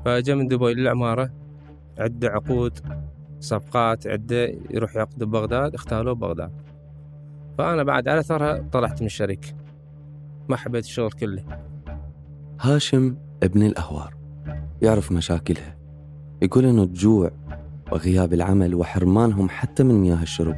فجاء 0.06 0.36
من 0.36 0.48
دبي 0.48 0.74
للعمارة 0.74 1.32
عنده 2.00 2.30
عقود 2.30 2.80
صفقات 3.39 4.08
عنده 4.08 4.55
يروح 4.69 4.96
يعقد 4.96 5.24
ببغداد 5.24 5.74
اختالوه 5.74 6.13
ببغداد. 6.13 6.51
فأنا 7.58 7.84
بعد 7.84 8.08
على 8.08 8.19
أثرها 8.19 8.69
طلعت 8.72 9.01
من 9.01 9.05
الشركة 9.05 9.48
ما 10.50 10.58
حبيت 10.58 10.86
الشغل 10.86 11.12
كله. 11.12 11.43
هاشم 12.62 13.15
ابن 13.43 13.63
الأهوار 13.63 14.15
يعرف 14.81 15.12
مشاكلها. 15.12 15.75
يقول 16.41 16.65
أنه 16.65 16.84
الجوع 16.84 17.31
وغياب 17.91 18.34
العمل 18.34 18.75
وحرمانهم 18.75 19.50
حتى 19.50 19.84
من 19.84 19.96
مياه 19.96 20.22
الشرب 20.22 20.55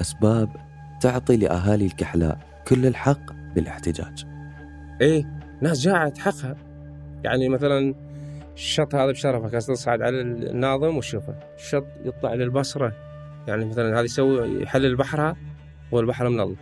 أسباب 0.00 0.48
تعطي 1.00 1.36
لأهالي 1.36 1.86
الكحلاء 1.86 2.38
كل 2.68 2.86
الحق 2.86 3.32
بالاحتجاج. 3.54 4.26
إيه 5.00 5.40
ناس 5.62 5.80
جاعت 5.80 6.18
حقها. 6.18 6.56
يعني 7.24 7.48
مثلا 7.48 7.94
الشط 8.60 8.94
هذا 8.94 9.10
بشرفك 9.10 9.50
تصعد 9.52 10.02
على 10.02 10.20
الناظم 10.20 10.96
وشوفه. 10.96 11.34
الشط 11.56 11.86
يطلع 12.04 12.34
للبصرة 12.34 12.92
يعني 13.48 13.64
مثلا 13.64 13.94
هذا 13.94 14.04
يسوي 14.04 14.62
يحلل 14.62 14.96
بحرها 14.96 15.36
والبحر 15.92 16.28
من 16.28 16.40
الله 16.40 16.56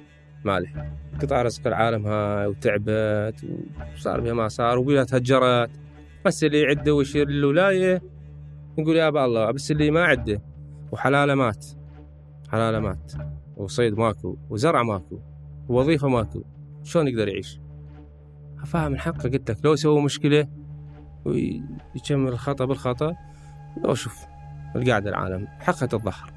مالح 0.45 0.93
قطع 1.23 1.43
رزق 1.43 1.67
العالم 1.67 2.07
هاي 2.07 2.47
وتعبت 2.47 3.45
وصار 3.95 4.21
بها 4.21 4.33
ما 4.33 4.49
صار 4.49 4.79
وبيها 4.79 5.05
تهجرت 5.05 5.71
بس 6.25 6.45
اللي 6.45 6.61
يعده 6.61 6.95
ويشير 6.95 7.29
للولاية 7.29 8.03
يقول 8.79 8.97
يا 8.97 9.09
أبا 9.09 9.25
الله 9.25 9.51
بس 9.51 9.71
اللي 9.71 9.91
ما 9.91 10.05
عده 10.05 10.43
وحلاله 10.93 11.35
مات. 11.35 11.67
حلاله 12.53 12.81
مات. 12.81 13.13
وصيد 13.57 13.99
ماكو 13.99 14.37
وزرع 14.51 14.83
ماكو 14.83 15.19
ووظيفة 15.69 16.09
ماكو. 16.09 16.43
شلون 16.85 17.09
يقدر 17.09 17.29
يعيش؟ 17.29 17.61
فاهم 18.67 18.95
الحق 18.95 19.23
قلت 19.23 19.51
لك 19.51 19.65
لو 19.65 19.77
سووا 19.77 20.01
مشكلة 20.01 20.49
ويكمل 21.25 22.29
الخطأ 22.29 22.65
بالخطأ. 22.65 23.17
لو 23.85 23.95
شوف 23.95 24.27
القاعدة 24.77 25.11
العالم 25.11 25.47
حقها 25.47 25.87
تتظهر 25.87 26.33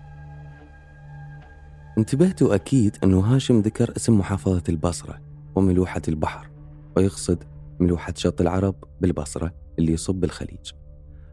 انتبهتوا 1.97 2.55
أكيد 2.55 2.97
أنه 3.03 3.19
هاشم 3.19 3.59
ذكر 3.59 3.93
اسم 3.97 4.19
محافظة 4.19 4.63
البصرة 4.69 5.21
وملوحة 5.55 6.01
البحر 6.07 6.49
ويقصد 6.97 7.43
ملوحة 7.79 8.13
شط 8.17 8.41
العرب 8.41 8.75
بالبصرة 9.01 9.53
اللي 9.79 9.93
يصب 9.93 10.15
بالخليج. 10.15 10.71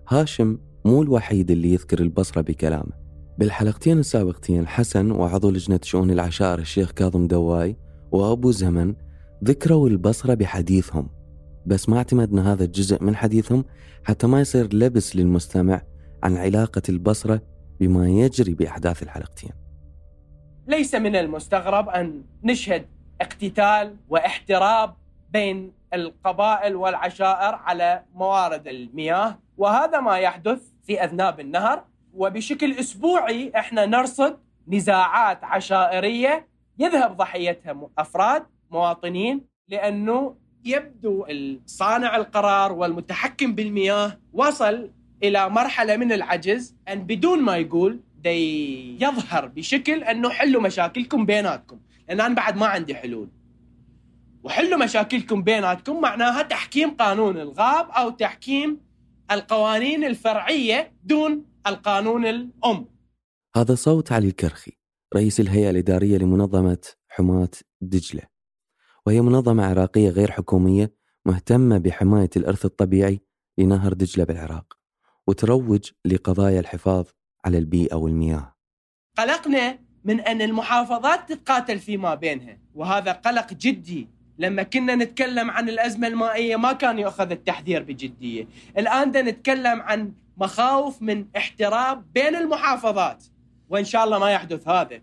هاشم 0.09 0.59
مو 0.85 1.03
الوحيد 1.03 1.51
اللي 1.51 1.73
يذكر 1.73 2.01
البصرة 2.01 2.41
بكلامه. 2.41 2.93
بالحلقتين 3.39 3.99
السابقتين 3.99 4.67
حسن 4.67 5.11
وعضو 5.11 5.51
لجنة 5.51 5.81
شؤون 5.83 6.11
العشائر 6.11 6.59
الشيخ 6.59 6.91
كاظم 6.91 7.27
دواي 7.27 7.77
وأبو 8.13 8.51
زمن 8.51 8.95
ذكروا 9.45 9.89
البصرة 9.89 10.35
بحديثهم. 10.35 11.18
بس 11.69 11.89
ما 11.89 11.97
اعتمدنا 11.99 12.53
هذا 12.53 12.65
الجزء 12.65 13.05
من 13.05 13.17
حديثهم 13.17 13.65
حتى 14.05 14.27
ما 14.27 14.41
يصير 14.41 14.75
لبس 14.75 15.17
للمستمع 15.17 15.83
عن 16.23 16.37
علاقة 16.37 16.83
البصرة 16.89 17.41
بما 17.81 18.09
يجري 18.09 18.55
بأحداث 18.55 19.03
الحلقتين. 19.03 19.51
ليس 20.67 20.95
من 20.95 21.17
المستغرب 21.17 21.89
أن 21.89 22.23
نشهد 22.45 22.87
اقتتال 23.21 23.97
واحتراب 24.09 24.95
بين 25.31 25.73
القبائل 25.95 26.77
والعشائر 26.77 27.55
على 27.55 28.03
موارد 28.15 28.69
المياه 28.69 29.39
وهذا 29.57 30.01
ما 30.01 30.19
يحدث 30.19 30.61
في 30.87 31.05
أذناب 31.05 31.41
النهر. 31.41 31.85
وبشكل 32.15 32.73
أسبوعي 32.73 33.53
إحنا 33.57 33.87
نرصد 33.87 34.39
نزاعات 34.69 35.45
عشائرية 35.45 36.47
يذهب 36.79 37.17
ضحيتها 37.17 37.89
أفراد 37.99 38.43
مواطنين 38.71 39.45
لأنه 39.69 40.35
يبدو 40.69 41.27
صانع 41.67 42.17
القرار 42.17 42.73
والمتحكم 42.73 43.55
بالمياه 43.55 44.19
وصل 44.33 44.91
إلى 45.23 45.49
مرحلة 45.51 45.97
من 45.97 46.13
العجز 46.13 46.77
أن 46.89 47.03
بدون 47.07 47.43
ما 47.43 47.57
يقول 47.57 48.01
دي 48.25 49.03
يظهر 49.03 49.47
بشكل 49.47 50.05
أنه 50.05 50.31
حلوا 50.31 50.63
مشاكلكم 50.63 51.27
بيناتكم. 51.27 51.81
لأن 52.09 52.21
أنا 52.21 52.35
بعد 52.35 52.57
ما 52.57 52.67
عندي 52.67 52.95
حلول. 52.95 53.29
وحلوا 54.43 54.85
مشاكلكم 54.85 55.43
بيناتكم 55.43 56.01
معناها 56.01 56.43
تحكيم 56.43 56.91
قانون 56.91 57.39
الغاب 57.39 57.91
أو 57.91 58.11
تحكيم 58.11 58.81
القوانين 59.31 60.05
الفرعية 60.05 60.93
دون 61.05 61.45
القانون 61.67 62.27
الأم. 62.27 62.87
هذا 63.57 63.75
صوت 63.75 64.13
علي 64.13 64.29
الكرخي 64.29 64.73
رئيس 65.17 65.41
الهيئة 65.41 65.71
الإدارية 65.71 66.19
لمنظمة 66.19 66.79
حماة 67.09 67.51
دجلة. 67.81 68.23
وهي 69.09 69.21
منظمة 69.21 69.67
عراقية 69.67 70.11
غير 70.11 70.31
حكومية 70.31 70.93
مهتمة 71.27 71.79
بحماية 71.79 72.31
الإرث 72.37 72.65
الطبيعي 72.65 73.21
لنهر 73.59 73.93
دجلة 73.93 74.25
بالعراق 74.25 74.79
وتروج 75.27 75.91
لقضايا 76.05 76.61
الحفاظ 76.61 77.07
على 77.45 77.59
البيئة 77.59 77.95
والمياه. 77.95 78.55
قلقنا 79.19 79.79
من 80.05 80.21
أن 80.21 80.43
المحافظات 80.43 81.33
تتقاتل 81.33 81.79
فيما 81.79 82.15
بينها 82.15 82.59
وهذا 82.75 83.13
قلق 83.13 83.53
جدي. 83.53 84.09
لما 84.39 84.63
كنا 84.63 84.95
نتكلم 84.95 85.51
عن 85.51 85.69
الأزمة 85.69 86.09
المائية 86.09 86.57
ما 86.57 86.73
كان 86.73 86.99
يؤخذ 86.99 87.31
التحذير 87.31 87.83
بجدية. 87.83 88.49
الآن 88.79 89.09
نتكلم 89.11 89.81
عن 89.81 90.13
مخاوف 90.37 91.03
من 91.03 91.27
احتراب 91.37 92.13
بين 92.13 92.37
المحافظات 92.37 93.25
وإن 93.69 93.85
شاء 93.85 94.05
الله 94.05 94.19
ما 94.19 94.31
يحدث 94.31 94.69
هذا. 94.69 95.01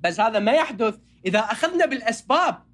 بس 0.00 0.20
هذا 0.20 0.38
ما 0.38 0.52
يحدث 0.52 0.98
إذا 1.26 1.38
أخذنا 1.38 1.86
بالأسباب. 1.86 2.73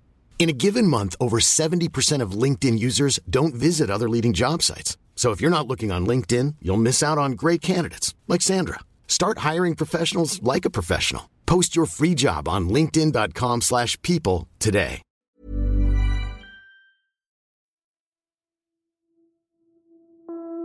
In 0.40 0.48
a 0.48 0.58
given 0.64 0.86
month, 0.86 1.16
over 1.18 1.38
70% 1.38 2.22
of 2.22 2.40
LinkedIn 2.42 2.78
users 2.78 3.18
don't 3.28 3.54
visit 3.54 3.90
other 3.90 4.08
leading 4.08 4.32
job 4.32 4.62
sites. 4.62 4.96
So 5.16 5.32
if 5.32 5.40
you're 5.40 5.56
not 5.58 5.66
looking 5.66 5.90
on 5.90 6.06
LinkedIn, 6.06 6.54
you'll 6.62 6.86
miss 6.88 7.02
out 7.02 7.18
on 7.18 7.32
great 7.32 7.62
candidates 7.62 8.14
like 8.28 8.42
Sandra. 8.42 8.80
Start 9.08 9.38
hiring 9.38 9.74
professionals 9.74 10.40
like 10.42 10.64
a 10.64 10.70
professional. 10.70 11.30
Post 11.46 11.74
your 11.74 11.86
free 11.86 12.14
job 12.14 12.48
on 12.48 12.68
linkedin.com/people 12.68 13.60
slash 13.60 14.00
people 14.02 14.46
today. 14.58 15.02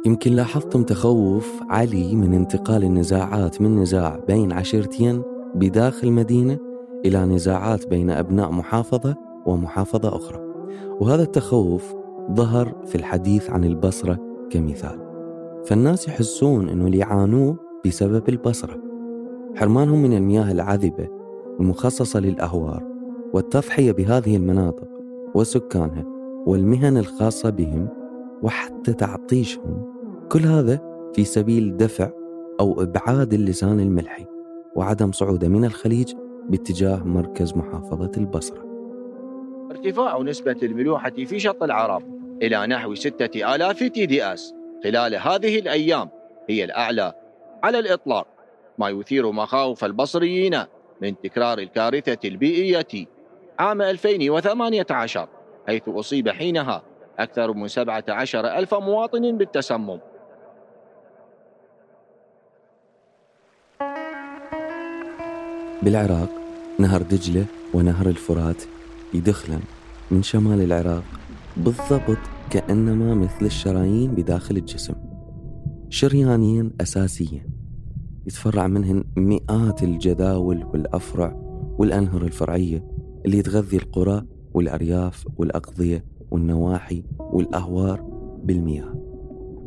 يمكن 0.06 0.34
لاحظتم 0.34 0.84
تخوف 0.84 1.48
علي 1.70 2.16
من 2.16 2.34
انتقال 2.34 2.84
النزاعات 2.84 3.62
من 3.62 3.80
نزاع 3.80 4.16
بين 4.28 4.52
عشيرتين 4.52 5.24
بداخل 5.56 6.12
مدينة 6.12 6.60
إلى 7.06 7.26
نزاعات 7.26 7.88
بين 7.88 8.10
أبناء 8.10 8.52
محافظة 8.52 9.25
ومحافظة 9.47 10.17
أخرى. 10.17 10.41
وهذا 11.01 11.23
التخوف 11.23 11.95
ظهر 12.33 12.75
في 12.87 12.95
الحديث 12.95 13.51
عن 13.51 13.65
البصرة 13.65 14.19
كمثال. 14.51 14.99
فالناس 15.65 16.09
يحسون 16.09 16.69
أنه 16.69 16.87
اللي 16.87 16.99
يعانوه 16.99 17.57
بسبب 17.87 18.29
البصرة. 18.29 18.81
حرمانهم 19.57 20.03
من 20.03 20.13
المياه 20.13 20.53
العذبة 20.53 21.09
المخصصة 21.61 22.21
للأهوار 22.21 22.85
والتضحية 23.33 23.93
بهذه 23.93 24.37
المناطق 24.37 24.89
وسكانها 25.35 26.05
والمهن 26.47 26.97
الخاصة 26.97 27.51
بهم 27.51 27.89
وحتى 28.43 28.93
تعطيشهم. 28.93 29.83
كل 30.33 30.41
هذا 30.41 30.81
في 31.15 31.25
سبيل 31.25 31.77
دفع 31.77 32.11
أو 32.61 32.83
إبعاد 32.83 33.35
اللسان 33.35 33.81
الملحي 33.81 34.27
وعدم 34.77 35.13
صعوده 35.13 35.49
من 35.49 35.65
الخليج 35.65 36.13
باتجاه 36.51 37.05
مركز 37.05 37.55
محافظة 37.55 38.11
البصرة. 38.17 38.76
ارتفاع 39.71 40.19
نسبة 40.19 40.57
الملوحة 40.63 41.11
في 41.11 41.41
شط 41.41 41.63
العرب 41.63 42.03
إلى 42.43 42.67
نحو 42.67 42.95
ستة 42.95 43.55
آلاف 43.55 43.79
تي 43.79 44.07
دي 44.07 44.25
أس 44.25 44.55
خلال 44.85 45.15
هذه 45.15 45.59
الأيام 45.59 46.09
هي 46.49 46.65
الأعلى 46.65 47.13
على 47.63 47.79
الإطلاق 47.79 48.27
ما 48.79 48.89
يثير 48.89 49.33
مخاوف 49.33 49.85
البصريين 49.85 50.63
من 51.01 51.21
تكرار 51.21 51.59
الكارثة 51.59 52.29
البيئية 52.29 53.07
عام 53.59 53.83
2018 53.83 55.29
حيث 55.67 55.89
أصيب 55.89 56.29
حينها 56.29 56.83
أكثر 57.19 57.53
من 57.53 57.69
17 57.69 58.47
ألف 58.47 58.75
مواطن 58.75 59.37
بالتسمم. 59.37 59.99
بالعراق 65.83 66.29
نهر 66.79 67.03
دجلة 67.03 67.45
ونهر 67.75 68.07
الفرات 68.07 68.63
يدخلن 69.17 69.61
من 70.11 70.23
شمال 70.23 70.61
العراق 70.61 71.05
بالضبط 71.57 72.19
كأنما 72.51 73.15
مثل 73.15 73.47
الشرايين 73.47 74.15
بداخل 74.15 74.57
الجسم. 74.57 74.95
شريانين 75.89 76.73
أساسيين 76.81 77.43
يتفرع 78.27 78.67
منهن 78.67 79.05
مئات 79.17 79.83
الجداول 79.83 80.65
والأفرع 80.65 81.37
والأنهر 81.79 82.23
الفرعية 82.23 82.85
اللي 83.27 83.43
تغذي 83.43 83.77
القرى 83.77 84.23
والأرياف 84.55 85.27
والأقضية 85.37 86.05
والنواحي 86.31 87.05
والأهوار 87.21 88.01
بالمياه. 88.45 88.95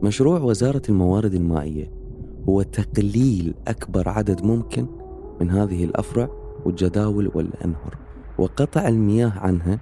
مشروع 0.04 0.40
وزارة 0.40 0.82
الموارد 0.90 1.34
المائية 1.34 1.92
هو 2.50 2.62
تقليل 2.62 3.54
أكبر 3.68 4.10
عدد 4.10 4.44
ممكن 4.44 4.88
من 5.42 5.50
هذه 5.50 5.86
الأفرع 5.86 6.30
والجداول 6.66 7.32
والأنهر. 7.36 8.09
وقطع 8.40 8.88
المياه 8.88 9.34
عنها 9.36 9.80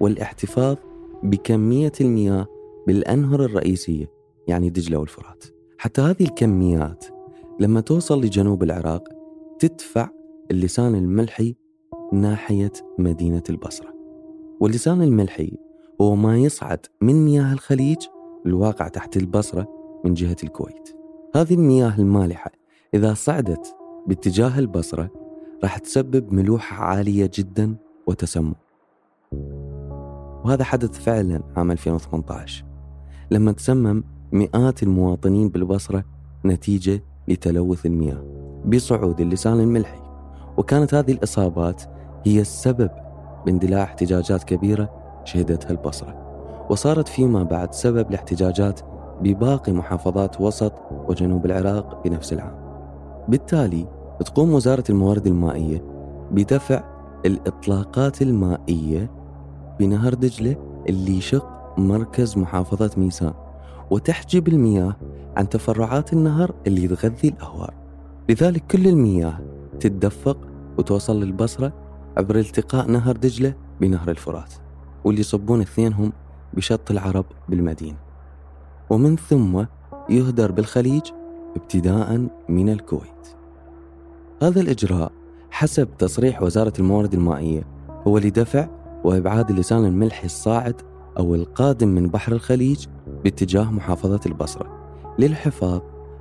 والاحتفاظ 0.00 0.76
بكمية 1.22 1.92
المياه 2.00 2.46
بالأنهر 2.86 3.44
الرئيسية 3.44 4.10
يعني 4.48 4.70
دجلة 4.70 4.98
والفرات. 4.98 5.44
حتى 5.78 6.00
هذه 6.00 6.22
الكميات 6.22 7.04
لما 7.60 7.80
توصل 7.80 8.20
لجنوب 8.20 8.62
العراق 8.62 9.08
تدفع 9.58 10.08
اللسان 10.50 10.94
الملحي 10.94 11.54
ناحية 12.12 12.72
مدينة 12.98 13.42
البصرة. 13.50 13.94
واللسان 14.60 15.02
الملحي 15.02 15.52
هو 16.00 16.14
ما 16.14 16.38
يصعد 16.38 16.86
من 17.00 17.24
مياه 17.24 17.52
الخليج 17.52 17.98
الواقع 18.46 18.88
تحت 18.88 19.16
البصرة 19.16 19.68
من 20.04 20.14
جهة 20.14 20.36
الكويت. 20.44 20.96
هذه 21.36 21.54
المياه 21.54 21.98
المالحة 21.98 22.52
إذا 22.94 23.14
صعدت 23.14 23.76
باتجاه 24.06 24.58
البصرة 24.58 25.10
راح 25.62 25.78
تسبب 25.78 26.32
ملوحة 26.32 26.84
عالية 26.84 27.30
جدا 27.34 27.76
وتسمم 28.10 28.54
وهذا 30.44 30.64
حدث 30.64 31.00
فعلا 31.00 31.42
عام 31.56 31.70
2018 31.70 32.64
لما 33.30 33.52
تسمم 33.52 34.04
مئات 34.32 34.82
المواطنين 34.82 35.48
بالبصرة 35.48 36.04
نتيجة 36.44 37.02
لتلوث 37.28 37.86
المياه 37.86 38.24
بصعود 38.66 39.20
اللسان 39.20 39.60
الملحي. 39.60 40.00
وكانت 40.56 40.94
هذه 40.94 41.12
الإصابات 41.12 41.82
هي 42.26 42.40
السبب 42.40 42.90
باندلاع 43.46 43.82
احتجاجات 43.82 44.44
كبيرة 44.44 44.90
شهدتها 45.24 45.70
البصرة. 45.70 46.16
وصارت 46.70 47.08
فيما 47.08 47.42
بعد 47.42 47.74
سبب 47.74 48.10
لاحتجاجات 48.10 48.80
بباقي 49.20 49.72
محافظات 49.72 50.40
وسط 50.40 50.72
وجنوب 51.08 51.46
العراق 51.46 52.04
بنفس 52.04 52.32
العام. 52.32 52.54
بالتالي 53.28 53.86
تقوم 54.24 54.54
وزارة 54.54 54.84
الموارد 54.90 55.26
المائية 55.26 55.84
بدفع 56.30 56.84
الإطلاقات 57.26 58.22
المائية 58.22 59.10
بنهر 59.78 60.14
دجلة 60.14 60.56
اللي 60.88 61.18
يشق 61.18 61.74
مركز 61.78 62.38
محافظة 62.38 62.90
ميسان 62.96 63.34
وتحجب 63.90 64.48
المياه 64.48 64.96
عن 65.36 65.48
تفرعات 65.48 66.12
النهر 66.12 66.54
اللي 66.66 66.88
تغذي 66.88 67.28
الأهوار. 67.28 67.74
لذلك 68.28 68.66
كل 68.66 68.88
المياه 68.88 69.38
تتدفق 69.80 70.38
وتوصل 70.78 71.20
للبصرة 71.20 71.72
عبر 72.16 72.36
التقاء 72.38 72.90
نهر 72.90 73.16
دجلة 73.16 73.54
بنهر 73.80 74.10
الفرات 74.10 74.54
واللي 75.04 75.20
يصبون 75.20 75.60
اثنينهم 75.60 76.12
بشط 76.54 76.90
العرب 76.90 77.24
بالمدينة 77.48 77.98
ومن 78.90 79.16
ثم 79.16 79.64
يهدر 80.08 80.52
بالخليج 80.52 81.02
ابتداء 81.56 82.28
من 82.48 82.68
الكويت. 82.68 83.28
هذا 84.42 84.60
الإجراء 84.60 85.12
حسب 85.50 85.88
تصريح 85.98 86.42
وزارة 86.42 86.72
الموارد 86.78 87.14
المائية 87.14 87.62
هو 88.06 88.18
لدفع 88.18 88.68
وإبعاد 89.04 89.50
اللسان 89.50 89.84
الملحي 89.84 90.24
الصاعد 90.26 90.74
أو 91.18 91.34
القادم 91.34 91.88
من 91.88 92.08
بحر 92.08 92.32
الخليج 92.32 92.86
باتجاه 93.24 93.70
محافظة 93.70 94.20
البصرة. 94.26 94.80
للحفاظ 95.18 95.80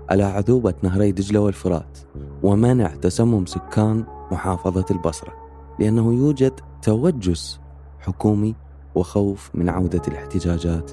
على 0.10 0.24
عذوبة 0.24 0.74
نهري 0.84 1.12
دجلة 1.12 1.40
والفرات 1.40 2.00
ومنع 2.44 2.88
تسمم 2.88 3.46
سكان 3.46 4.04
محافظة 4.32 4.86
البصرة 4.92 5.34
لأنه 5.80 6.14
يوجد 6.14 6.54
توجس 6.82 7.60
حكومي 8.00 8.56
وخوف 8.96 9.52
من 9.54 9.70
عودة 9.70 10.02
الاحتجاجات 10.08 10.92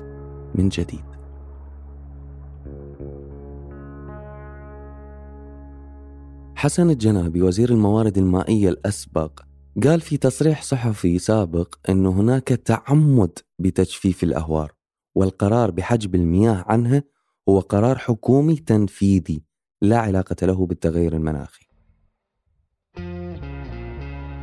من 0.55 0.69
جديد. 0.69 1.16
حسن 6.57 6.91
الجنابي 6.91 7.43
وزير 7.43 7.71
الموارد 7.71 8.19
المائية 8.19 8.69
الأسبق 8.69 9.41
قال 9.85 10.01
في 10.01 10.17
تصريح 10.17 10.63
صحفي 10.63 11.19
سابق 11.19 11.75
أن 11.89 12.07
هناك 12.07 12.49
تعمد 12.49 13.39
بتجفيف 13.59 14.23
الأهوار 14.23 14.73
والقرار 15.15 15.71
بحجب 15.71 16.15
المياه 16.15 16.65
عنها 16.67 17.03
هو 17.49 17.61
قرار 17.61 17.99
حكومي 17.99 18.57
تنفيذي 18.57 19.43
لا 19.83 19.99
علاقة 19.99 20.47
له 20.47 20.67
بالتغير 20.67 21.13
المناخي. 21.17 21.67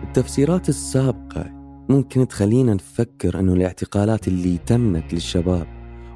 التفسيرات 0.04 0.70
السابقة 0.70 1.50
ممكن 1.90 2.28
تخلينا 2.28 2.74
نفكر 2.74 3.40
أنه 3.40 3.54
الاعتقالات 3.54 4.28
اللي 4.28 4.58
تمت 4.58 5.14
للشباب 5.14 5.68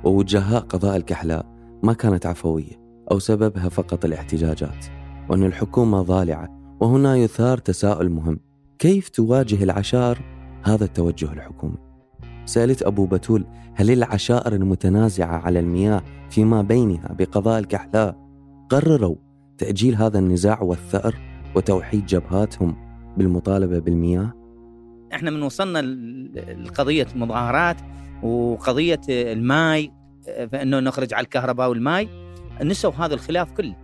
ووجهاء 0.03 0.61
قضاء 0.61 0.97
الكحلاء 0.97 1.45
ما 1.83 1.93
كانت 1.93 2.25
عفوية 2.25 3.03
أو 3.11 3.19
سببها 3.19 3.69
فقط 3.69 4.05
الاحتجاجات. 4.05 4.96
وأن 5.29 5.43
الحكومة 5.43 6.01
ضالعة 6.01 6.77
وهنا 6.79 7.15
يثار 7.15 7.57
تساؤل 7.57 8.09
مهم. 8.09 8.39
كيف 8.79 9.09
تواجه 9.09 9.63
العشائر 9.63 10.19
هذا 10.63 10.85
التوجه 10.85 11.33
الحكومي؟ 11.33 11.77
سألت 12.45 12.83
أبو 12.83 13.05
بتول 13.05 13.45
هل 13.73 13.91
العشائر 13.91 14.53
المتنازعة 14.53 15.37
على 15.37 15.59
المياه 15.59 16.01
فيما 16.29 16.61
بينها 16.61 17.13
بقضاء 17.19 17.59
الكحلاء؟ 17.59 18.27
قرروا 18.69 19.15
تأجيل 19.57 19.95
هذا 19.95 20.19
النزاع 20.19 20.61
والثأر 20.61 21.15
وتوحيد 21.55 22.05
جبهاتهم 22.05 22.75
بالمطالبة 23.17 23.79
بالمياه؟ 23.79 24.33
إحنا 25.13 25.31
من 25.31 25.43
وصلنا 25.43 25.81
لقضية 26.57 27.07
المظاهرات 27.15 27.77
وقضية 28.23 29.01
الماي 29.09 29.91
فإنه 30.51 30.79
نخرج 30.79 31.13
على 31.13 31.23
الكهرباء 31.23 31.69
والماي. 31.69 32.09
نسوا 32.63 32.91
هذا 32.91 33.13
الخلاف 33.13 33.51
كله. 33.51 33.75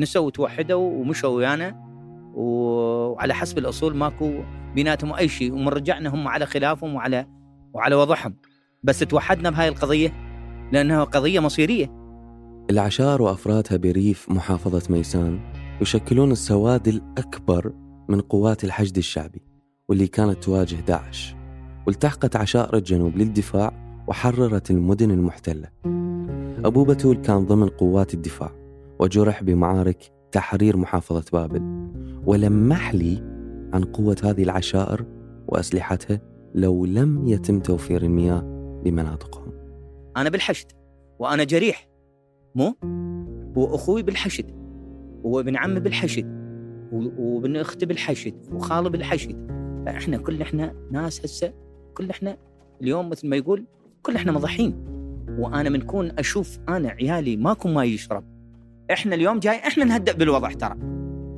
نسوا 0.00 0.30
توحدوا 0.30 1.00
ومشوا 1.00 1.36
ويانا. 1.36 1.90
وعلى 2.34 3.34
حسب 3.34 3.58
الأصول 3.58 3.96
ماكو 3.96 4.32
بيناتهم 4.74 5.12
أي 5.12 5.28
شيء. 5.28 5.52
ومن 5.52 5.68
رجعنا 5.68 6.14
هم 6.14 6.28
على 6.28 6.46
خلافهم 6.46 6.94
وعلى 6.94 7.26
وعلى 7.74 7.94
وضعهم. 7.94 8.36
بس 8.82 8.98
توحدنا 8.98 9.50
بهاي 9.50 9.68
القضية 9.68 10.12
لأنها 10.72 11.04
قضية 11.04 11.40
مصيرية. 11.40 12.00
العشائر 12.70 13.22
وأفرادها 13.22 13.76
بريف 13.76 14.30
محافظة 14.30 14.92
ميسان 14.94 15.40
يشكلون 15.80 16.32
السواد 16.32 16.88
الأكبر 16.88 17.72
من 18.08 18.20
قوات 18.20 18.64
الحشد 18.64 18.96
الشعبي 18.96 19.42
واللي 19.88 20.06
كانت 20.06 20.44
تواجه 20.44 20.76
داعش. 20.76 21.34
والتحقت 21.86 22.36
عشائر 22.36 22.76
الجنوب 22.76 23.16
للدفاع 23.16 23.72
وحررت 24.08 24.70
المدن 24.70 25.10
المحتلة. 25.10 25.68
أبو 26.64 26.84
بتول 26.84 27.16
كان 27.16 27.46
ضمن 27.46 27.68
قوات 27.68 28.14
الدفاع. 28.14 28.59
وجرح 29.00 29.42
بمعارك 29.42 30.12
تحرير 30.32 30.76
محافظة 30.76 31.24
بابل. 31.32 31.90
ولمح 32.26 32.94
لي 32.94 33.18
عن 33.72 33.84
قوة 33.84 34.16
هذه 34.24 34.42
العشائر 34.42 35.06
وأسلحتها 35.48 36.20
لو 36.54 36.84
لم 36.84 37.28
يتم 37.28 37.60
توفير 37.60 38.02
المياه 38.02 38.40
بمناطقهم 38.84 39.52
أنا 40.16 40.30
بالحشد 40.30 40.66
وأنا 41.18 41.44
جريح. 41.44 41.88
مو؟ 42.54 42.74
وأخوي 43.56 44.02
بالحشد 44.02 44.46
وابن 45.22 45.56
عمي 45.56 45.80
بالحشد 45.80 46.40
وابن 46.92 47.56
أختي 47.56 47.86
بالحشد 47.86 48.34
وخالي 48.52 48.90
بالحشد. 48.90 49.50
إحنا 49.88 50.16
كل 50.16 50.42
إحنا 50.42 50.74
ناس 50.90 51.24
هسه 51.24 51.52
كل 51.94 52.10
إحنا 52.10 52.36
اليوم 52.82 53.08
مثل 53.08 53.28
ما 53.28 53.36
يقول 53.36 53.64
كل 54.02 54.16
إحنا 54.16 54.32
مضحين. 54.32 54.84
وأنا 55.38 55.70
من 55.70 55.80
كون 55.80 56.10
أشوف 56.18 56.58
أنا 56.68 56.88
عيالي 56.88 57.36
ماكو 57.36 57.68
ما 57.68 57.84
يشرب. 57.84 58.39
إحنا 58.92 59.14
اليوم 59.14 59.38
جاي 59.38 59.58
إحنا 59.58 59.84
نهدأ 59.84 60.12
بالوضع 60.12 60.52
ترى. 60.52 60.74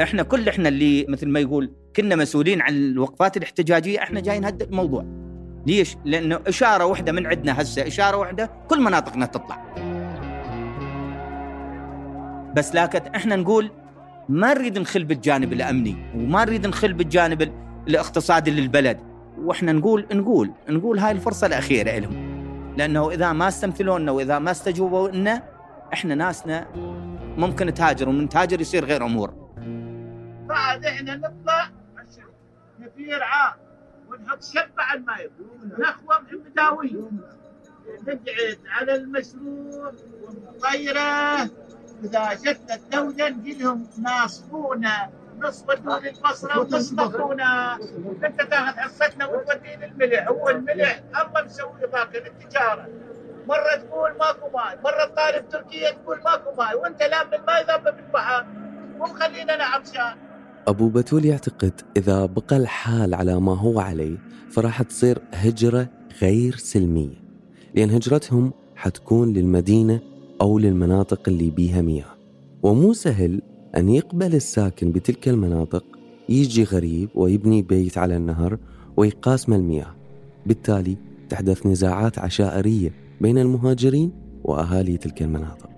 إحنا 0.02 0.22
كل 0.22 0.48
إحنا 0.48 0.68
اللي 0.68 1.06
مثل 1.08 1.28
ما 1.28 1.40
يقول 1.40 1.72
كنا 1.96 2.16
مسؤولين 2.16 2.60
عن 2.62 2.74
الوقفات 2.74 3.36
الاحتجاجية 3.36 3.98
إحنا 4.02 4.20
جاي 4.20 4.40
نهدأ 4.40 4.64
الموضوع. 4.66 5.04
ليش؟ 5.66 5.96
لأنه 6.04 6.40
إشارة 6.46 6.84
واحدة 6.84 7.12
من 7.12 7.26
عندنا 7.26 7.62
هسه 7.62 7.86
إشارة 7.86 8.16
واحدة 8.16 8.50
كل 8.68 8.80
مناطقنا 8.80 9.26
تطلع. 9.26 9.58
بس 12.56 12.74
لكن 12.74 13.00
إحنا 13.14 13.36
نقول 13.36 13.70
ما 14.28 14.54
نريد 14.54 14.78
نخل 14.78 15.04
بالجانب 15.04 15.52
الأمني 15.52 15.96
وما 16.16 16.44
نريد 16.44 16.66
نخل 16.66 16.92
بالجانب 16.92 17.42
ال- 17.42 17.52
الاقتصادي 17.88 18.50
للبلد. 18.50 18.98
وإحنا 19.38 19.72
نقول 19.72 20.06
نقول 20.12 20.50
نقول 20.68 20.98
هاي 20.98 21.12
الفرصة 21.12 21.46
الأخيرة 21.46 21.98
لهم 21.98 22.32
لأنه 22.76 23.10
إذا 23.10 23.32
ما 23.32 23.48
استمثلونا 23.48 24.12
وإذا 24.12 24.38
ما 24.38 24.50
استجوبوا 24.50 25.08
لنا 25.08 25.42
إحنا 25.92 26.14
ناسنا 26.14 26.66
ممكن 27.36 27.74
تهاجر 27.74 28.08
ومن 28.08 28.28
تهاجر 28.28 28.60
يصير 28.60 28.84
غير 28.84 29.04
أمور. 29.04 29.34
بعد 30.48 30.84
إحنا 30.84 31.16
نطلع 31.16 31.70
نثير 32.80 33.22
عام 33.22 33.54
ونحط 34.08 34.42
شبع 34.42 34.66
على 34.78 35.00
الماء 35.00 35.30
نخوة 35.78 36.20
مداوي 36.32 37.10
نقعد 38.06 38.58
على 38.68 38.94
المشروع 38.94 39.92
ونطيره 40.22 41.50
إذا 42.04 42.34
جتنا 42.34 42.74
الدولة 42.74 43.28
نجي 43.28 43.58
لهم 43.58 43.88
ناصفونا 43.98 45.10
نص 45.38 45.64
ودون 45.68 46.06
البصرة 46.06 46.58
ونص 46.60 46.92
نصفونا 46.92 47.74
أنت 48.24 48.42
تاخذ 48.42 48.78
حصتنا 48.78 49.26
وتودينا 49.26 49.84
الملح 49.84 50.28
هو 50.28 50.50
الملح 50.50 51.02
الله 51.20 51.44
مسوي 51.44 51.70
ذاك 51.92 52.16
التجارة. 52.16 52.88
مرة 53.48 53.76
تقول 53.88 54.10
ماكو 54.10 54.56
ماي 54.56 54.76
مرة 54.84 55.04
تطالب 55.14 55.48
تركيا 55.48 55.90
تقول 55.90 56.18
ماكو 56.24 56.62
ماي 56.62 56.74
وانت 56.74 57.02
لام 57.02 57.34
الماي 57.34 57.64
ذاب 57.68 57.96
بالبحر 57.96 58.46
ومخلينا 59.00 59.54
أنا 59.54 59.64
عطشان 59.64 60.16
أبو 60.68 60.88
بتول 60.88 61.24
يعتقد 61.24 61.80
إذا 61.96 62.26
بقى 62.26 62.56
الحال 62.56 63.14
على 63.14 63.40
ما 63.40 63.56
هو 63.58 63.80
عليه 63.80 64.16
فراح 64.50 64.82
تصير 64.82 65.18
هجرة 65.32 65.88
غير 66.22 66.56
سلمية 66.56 67.22
لأن 67.74 67.90
هجرتهم 67.90 68.52
حتكون 68.76 69.32
للمدينة 69.32 70.00
أو 70.40 70.58
للمناطق 70.58 71.20
اللي 71.28 71.50
بيها 71.50 71.82
مياه. 71.82 72.14
ومو 72.62 72.92
سهل 72.92 73.42
أن 73.76 73.88
يقبل 73.88 74.34
الساكن 74.34 74.92
بتلك 74.92 75.28
المناطق 75.28 75.84
يجي 76.28 76.64
غريب 76.64 77.08
ويبني 77.14 77.62
بيت 77.62 77.98
على 77.98 78.16
النهر 78.16 78.58
ويقاسم 78.96 79.52
المياه 79.52 79.94
بالتالي 80.46 80.96
تحدث 81.28 81.66
نزاعات 81.66 82.18
عشائرية 82.18 82.90
بين 83.22 83.38
المهاجرين 83.38 84.12
وأهالي 84.44 84.96
تلك 84.96 85.22
المناطق. 85.22 85.70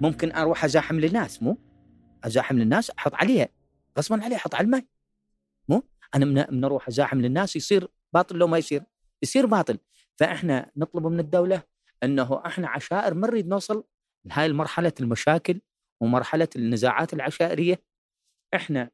ممكن 0.00 0.32
أروح 0.32 0.64
أزاحم 0.64 1.00
للناس 1.00 1.42
مو؟ 1.42 1.58
أزاحم 2.24 2.58
للناس 2.58 2.90
أحط 2.90 3.14
عليها. 3.14 3.48
غصبا 3.98 4.24
عليه 4.24 4.36
أحط 4.36 4.54
على 4.54 4.64
الماء. 4.64 4.84
مو؟ 5.68 5.82
أنا 6.14 6.24
من, 6.50 6.64
أروح 6.64 6.88
أزاحم 6.88 7.20
للناس 7.20 7.56
يصير 7.56 7.88
باطل 8.12 8.36
لو 8.36 8.46
ما 8.46 8.58
يصير. 8.58 8.82
يصير 9.22 9.46
باطل. 9.46 9.78
فإحنا 10.16 10.70
نطلب 10.76 11.06
من 11.06 11.20
الدولة 11.20 11.62
إنه 12.02 12.42
إحنا 12.46 12.68
عشائر 12.68 13.14
ما 13.14 13.26
نريد 13.26 13.48
نوصل 13.48 13.84
لهاي 14.24 14.46
المرحلة 14.46 14.92
المشاكل 15.00 15.60
ومرحلة 16.00 16.48
النزاعات 16.56 17.12
العشائرية. 17.12 17.82
إحنا 18.54 18.90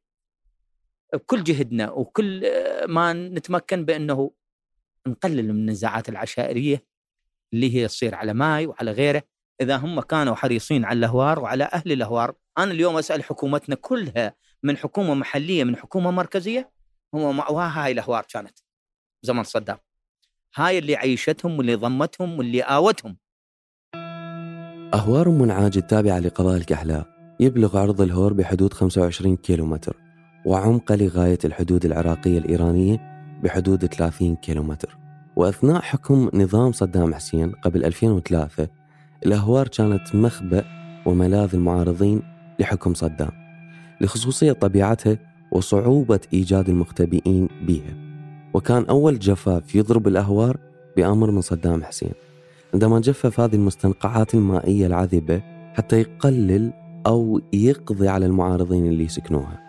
بكل 1.12 1.44
جهدنا 1.44 1.90
وكل 1.90 2.46
ما 2.88 3.12
نتمكن 3.12 3.84
بأنه 3.84 4.30
نقلل 5.06 5.52
من 5.52 5.60
النزاعات 5.60 6.08
العشائرية 6.08 6.89
اللي 7.52 7.74
هي 7.74 7.88
تصير 7.88 8.14
على 8.14 8.34
ماي 8.34 8.66
وعلى 8.66 8.92
غيره 8.92 9.22
إذا 9.60 9.76
هم 9.76 10.00
كانوا 10.00 10.34
حريصين 10.34 10.84
على 10.84 10.98
الأهوار 10.98 11.38
وعلى 11.38 11.64
أهل 11.64 11.92
الأهوار. 11.92 12.34
أنا 12.58 12.72
اليوم 12.72 12.96
أسأل 12.96 13.24
حكومتنا 13.24 13.74
كلها 13.74 14.34
من 14.62 14.76
حكومة 14.76 15.14
محلية 15.14 15.64
من 15.64 15.76
حكومة 15.76 16.10
مركزية 16.10 16.70
هم 17.14 17.36
مأواها 17.36 17.84
هاي 17.84 17.92
الأهوار 17.92 18.24
كانت 18.32 18.58
زمن 19.22 19.44
صدام. 19.44 19.78
هاي 20.56 20.78
اللي 20.78 20.96
عيشتهم 20.96 21.58
واللي 21.58 21.74
ضمتهم 21.74 22.38
واللي 22.38 22.62
آوتهم. 22.62 23.16
أهوار 24.94 25.28
منعاج 25.28 25.76
التابعة 25.76 26.18
لقضاء 26.18 26.56
الكحلاء. 26.56 27.06
يبلغ 27.40 27.78
عرض 27.78 28.00
الهور 28.00 28.32
بحدود 28.32 28.72
25 28.72 29.36
كيلومتر 29.36 29.96
وعمقه 30.46 30.94
لغاية 30.94 31.38
الحدود 31.44 31.84
العراقية 31.84 32.38
الإيرانية 32.38 32.96
بحدود 33.42 33.86
30 33.86 34.36
كيلومتر. 34.36 35.09
وأثناء 35.36 35.80
حكم 35.80 36.30
نظام 36.34 36.72
صدام 36.72 37.14
حسين 37.14 37.52
قبل 37.52 37.84
2003 37.84 38.68
الأهوار 39.26 39.68
كانت 39.68 40.14
مخبأ 40.14 40.64
وملاذ 41.06 41.54
المعارضين 41.54 42.22
لحكم 42.60 42.94
صدام 42.94 43.30
لخصوصية 44.00 44.52
طبيعتها 44.52 45.18
وصعوبة 45.52 46.20
إيجاد 46.32 46.68
المختبئين 46.68 47.48
بها. 47.62 47.94
وكان 48.54 48.84
أول 48.84 49.18
جفاف 49.18 49.74
يضرب 49.74 50.08
الأهوار 50.08 50.56
بأمر 50.96 51.30
من 51.30 51.40
صدام 51.40 51.84
حسين. 51.84 52.12
عندما 52.74 53.00
جفف 53.00 53.40
هذه 53.40 53.54
المستنقعات 53.54 54.34
المائية 54.34 54.86
العذبة 54.86 55.42
حتى 55.74 56.00
يقلل 56.00 56.72
أو 57.06 57.40
يقضي 57.52 58.08
على 58.08 58.26
المعارضين 58.26 58.86
اللي 58.86 59.04
يسكنوها 59.04 59.60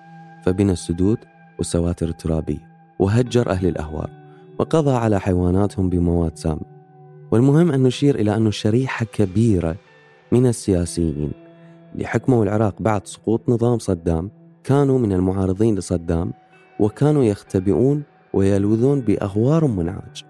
فبنى 0.45 0.71
السدود 0.71 1.17
والسواتر 1.57 2.07
الترابية 2.07 2.71
وهجر 2.99 3.49
أهل 3.49 3.67
الأهوار. 3.67 4.20
وقضى 4.61 4.91
على 4.91 5.19
حيواناتهم 5.19 5.89
بمواد 5.89 6.37
سامة. 6.37 6.61
والمهم 7.31 7.71
أن 7.71 7.83
نشير 7.83 8.15
إلى 8.15 8.35
أن 8.35 8.51
شريحة 8.51 9.05
كبيرة 9.05 9.75
من 10.31 10.47
السياسيين 10.47 11.31
اللي 11.93 12.05
حكموا 12.05 12.43
العراق 12.43 12.81
بعد 12.81 13.07
سقوط 13.07 13.49
نظام 13.49 13.79
صدام 13.79 14.31
كانوا 14.63 14.99
من 14.99 15.13
المعارضين 15.13 15.75
لصدام 15.75 16.33
وكانوا 16.79 17.23
يختبئون 17.23 18.03
ويلوذون 18.33 19.01
بأغوار 19.01 19.67
منعاج 19.67 20.25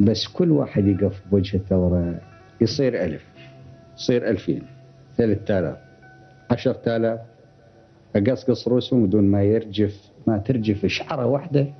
بس 0.00 0.28
كل 0.28 0.50
واحد 0.50 0.86
يقف 0.86 1.22
بوجه 1.30 1.56
الثورة 1.56 2.20
يصير 2.60 3.04
ألف 3.04 3.22
يصير 3.96 4.30
ألفين 4.30 4.62
ثلاثة 5.16 5.58
آلاف 5.58 5.78
عشرة 6.50 6.96
آلاف. 6.96 7.20
أقصقص 8.16 8.68
رؤوسهم 8.68 9.06
بدون 9.06 9.24
ما 9.24 9.42
يرجف 9.42 10.10
ما 10.26 10.38
ترجف 10.38 10.86
شعرة 10.86 11.26
واحدة 11.26 11.79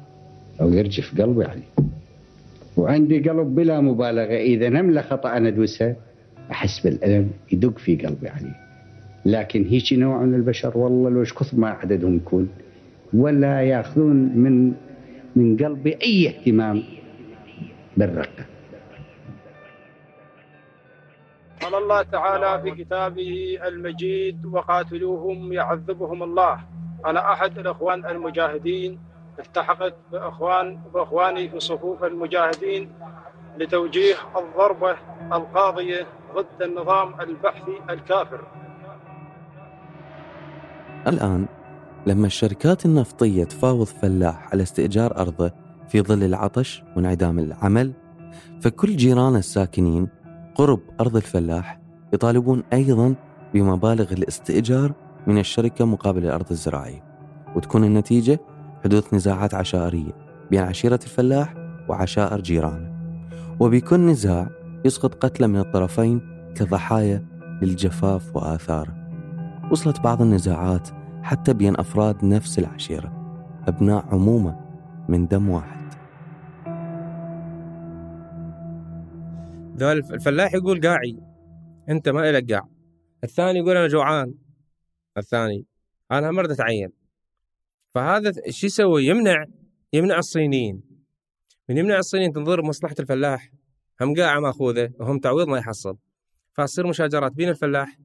أو 0.61 0.73
يرجف 0.73 1.21
قلبي 1.21 1.43
يعني. 1.43 1.63
وعندي 2.77 3.19
قلب 3.29 3.55
بلا 3.55 3.81
مبالغة. 3.81 4.37
إذا 4.37 4.69
نملة 4.69 5.03
خطأ 5.03 5.37
أنا 5.37 5.49
أدوسها 5.49 5.97
أحس 6.51 6.81
بالألم 6.81 7.31
يدق 7.53 7.79
في 7.79 7.97
قلبي 7.97 8.27
يعني. 8.27 8.53
لكن 9.25 9.65
هيك 9.65 9.93
نوع 9.93 10.23
من 10.23 10.35
البشر 10.35 10.79
والله 10.79 11.11
لو 11.11 11.23
كثر 11.23 11.57
ما 11.57 11.69
عددهم 11.69 12.17
يكون 12.17 12.49
ولا 13.15 13.63
يأخذون 13.63 14.17
من 14.17 14.73
من 15.37 15.57
قلبي 15.57 15.97
أي 16.03 16.29
اهتمام 16.29 16.83
بالرقة. 17.97 18.45
قال 21.61 21.75
الله 21.75 22.03
تعالى 22.03 22.63
في 22.63 22.85
كتابه 22.85 23.59
المجيد 23.69 24.47
وقاتلوهم 24.47 25.53
يعذبهم 25.53 26.23
الله. 26.23 26.61
أنا 27.07 27.33
أحد 27.33 27.59
الإخوان 27.59 28.07
المجاهدين 28.07 28.99
التحقت 29.39 29.95
بإخوان 30.13 30.79
بإخواني 30.95 31.49
في 31.49 31.61
صفوف 31.61 32.05
المجاهدين 32.05 32.93
لتوجيه 33.59 34.15
الضربة 34.37 34.97
القاضية 35.33 36.07
ضد 36.35 36.63
النظام 36.63 37.21
البحثي 37.21 37.79
الكافر. 37.91 38.41
الآن 41.07 41.47
لما 42.07 42.27
الشركات 42.27 42.87
النفطية 42.87 43.45
تفاوض 43.45 43.87
فلاح 43.87 44.49
على 44.53 44.63
استئجار 44.63 45.17
أرضه 45.17 45.53
في 45.89 46.03
ظل 46.03 46.23
العطش 46.23 46.83
وانعدام 46.97 47.39
العمل 47.39 47.93
فكل 48.61 48.97
جيران 48.97 49.37
الساكنين 49.37 50.09
قرب 50.55 50.81
أرض 51.01 51.17
الفلاح 51.17 51.81
يطالبون 52.13 52.63
أيضا 52.73 53.15
بمبالغ 53.55 54.13
الاستئجار 54.13 54.93
من 55.27 55.39
الشركة 55.39 55.85
مقابل 55.85 56.25
الأرض 56.25 56.51
الزراعية. 56.51 57.05
وتكون 57.57 57.85
النتيجة 57.85 58.41
حدوث 58.85 59.15
نزاعات 59.15 59.55
عشائرية 59.55 60.13
بين 60.51 60.61
عشيرة 60.61 61.01
الفلاح 61.03 61.55
وعشائر 61.89 62.41
جيرانه. 62.41 62.91
وبكل 63.61 64.01
نزاع 64.01 64.51
يسقط 64.85 65.15
قتلى 65.15 65.47
من 65.47 65.61
الطرفين 65.61 66.21
كضحايا 66.55 67.27
للجفاف 67.63 68.37
وآثاره. 68.37 68.95
وصلت 69.73 70.01
بعض 70.01 70.23
النزاعات 70.23 70.89
حتى 71.23 71.55
بين 71.55 71.81
أفراد 71.81 72.25
نفس 72.25 72.59
العشيرة 72.59 73.13
أبناء 73.69 74.05
عمومة 74.13 74.61
من 75.09 75.27
دم 75.27 75.49
واحد. 75.49 75.81
الفلاح 79.83 80.55
يقول 80.55 80.81
قاعي 80.81 81.19
أنت 81.89 82.09
ما 82.09 82.33
لك 82.33 82.53
قاع. 82.53 82.69
الثاني 83.25 83.59
يقول 83.59 83.77
أنا 83.77 83.87
جوعان. 83.87 84.35
الثاني 85.19 85.65
أنا 86.13 86.31
مرض 86.31 86.51
اتعين 86.51 87.00
فهذا 87.95 88.33
شو 88.51 88.67
يسوي؟ 88.67 89.07
يمنع 89.07 89.45
يمنع 89.93 90.19
الصينيين. 90.19 90.83
من 91.69 91.79
يمنع 91.79 91.99
الصينيين 91.99 92.33
تنظر 92.33 92.63
مصلحة 92.63 92.95
الفلاح 93.01 93.51
هم 94.01 94.15
قاعة 94.15 94.41
ماخوذه 94.41 94.91
وهم 95.01 95.19
تعويض 95.19 95.49
ما 95.49 95.59
يحصل. 95.59 95.97
فتصير 96.53 96.87
مشاجرات 96.87 97.33
بين 97.33 97.49
الفلاح 97.49 97.97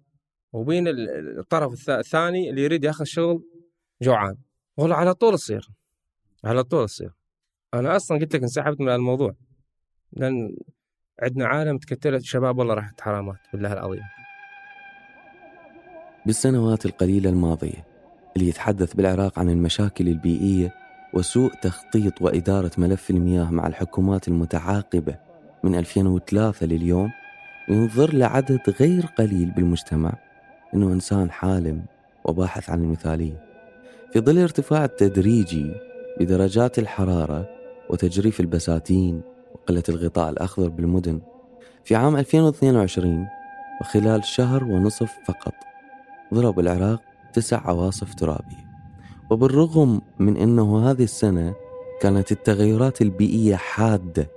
وبين 0.53 0.87
الطرف 0.87 1.89
الثاني 1.89 2.49
اللي 2.49 2.61
يريد 2.61 2.83
ياخذ 2.83 3.03
شغل 3.03 3.43
جوعان. 4.01 4.37
والله 4.77 4.95
على 4.95 5.13
طول 5.13 5.33
تصير 5.33 5.69
على 6.43 6.63
طول 6.63 6.85
تصير 6.87 7.11
أنا 7.73 7.95
أصلا 7.95 8.17
قلت 8.17 8.35
لك 8.35 8.41
انسحبت 8.41 8.81
من 8.81 8.89
الموضوع. 8.89 9.35
لأن 10.13 10.55
عندنا 11.21 11.47
عالم 11.47 11.77
تكتلت. 11.77 12.23
شباب 12.23 12.57
والله 12.57 12.73
راحت 12.73 13.01
حرامات 13.01 13.39
بالله 13.53 13.73
العظيم. 13.73 14.03
بالسنوات 16.25 16.85
القليلة 16.85 17.29
الماضية 17.29 17.94
اللي 18.37 18.49
يتحدث 18.49 18.93
بالعراق 18.93 19.39
عن 19.39 19.49
المشاكل 19.49 20.07
البيئية 20.07 20.73
وسوء 21.13 21.53
تخطيط 21.61 22.21
وإدارة 22.21 22.71
ملف 22.77 23.09
المياه 23.09 23.51
مع 23.51 23.67
الحكومات 23.67 24.27
المتعاقبة 24.27 25.15
من 25.63 25.75
2003 25.75 26.65
لليوم 26.65 27.11
ينظر 27.69 28.13
لعدد 28.13 28.75
غير 28.79 29.05
قليل 29.05 29.51
بالمجتمع 29.51 30.13
أنه 30.73 30.87
إنسان 30.93 31.31
حالم 31.31 31.85
وباحث 32.25 32.69
عن 32.69 32.83
المثالية. 32.83 33.45
في 34.13 34.19
ظل 34.19 34.37
ارتفاع 34.39 34.85
التدريجي 34.85 35.71
بدرجات 36.19 36.79
الحرارة 36.79 37.49
وتجريف 37.89 38.39
البساتين 38.39 39.21
وقلة 39.53 39.83
الغطاء 39.89 40.29
الأخضر 40.29 40.69
بالمدن 40.69 41.21
في 41.83 41.95
عام 41.95 42.17
2022 42.17 43.27
وخلال 43.81 44.25
شهر 44.25 44.63
ونصف 44.63 45.13
فقط 45.25 45.53
ضرب 46.33 46.59
العراق 46.59 47.14
تسع 47.35 47.67
عواصف 47.67 48.13
ترابية 48.13 48.65
وبالرغم 49.29 50.01
من 50.19 50.37
أنه 50.37 50.91
هذه 50.91 51.03
السنة 51.03 51.55
كانت 52.01 52.31
التغيرات 52.31 53.01
البيئية 53.01 53.55
حادة 53.55 54.31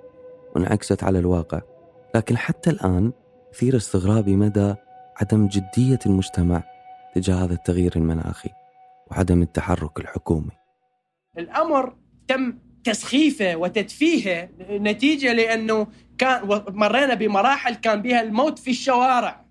وانعكست 0.54 1.04
على 1.04 1.18
الواقع 1.18 1.60
لكن 2.14 2.36
حتى 2.36 2.70
الآن 2.70 3.12
مثير 3.54 3.76
استغرابي 3.76 4.36
مدى 4.36 4.74
عدم 5.20 5.48
جدية 5.48 5.98
المجتمع 6.06 6.62
تجاه 7.14 7.44
هذا 7.44 7.54
التغيير 7.54 7.92
المناخي 7.96 8.50
وعدم 9.10 9.42
التحرك 9.42 10.00
الحكومي. 10.00 10.50
الأمر 11.38 11.96
تم 12.28 12.58
تسخيفه 12.84 13.56
وتدفيهه 13.56 14.48
نتيجة 14.70 15.32
لأنه 15.32 15.86
كان 16.18 16.62
مرينا 16.68 17.14
بمراحل 17.14 17.74
كان 17.74 18.02
بها 18.02 18.22
الموت 18.22 18.58
في 18.58 18.70
الشوارع. 18.70 19.47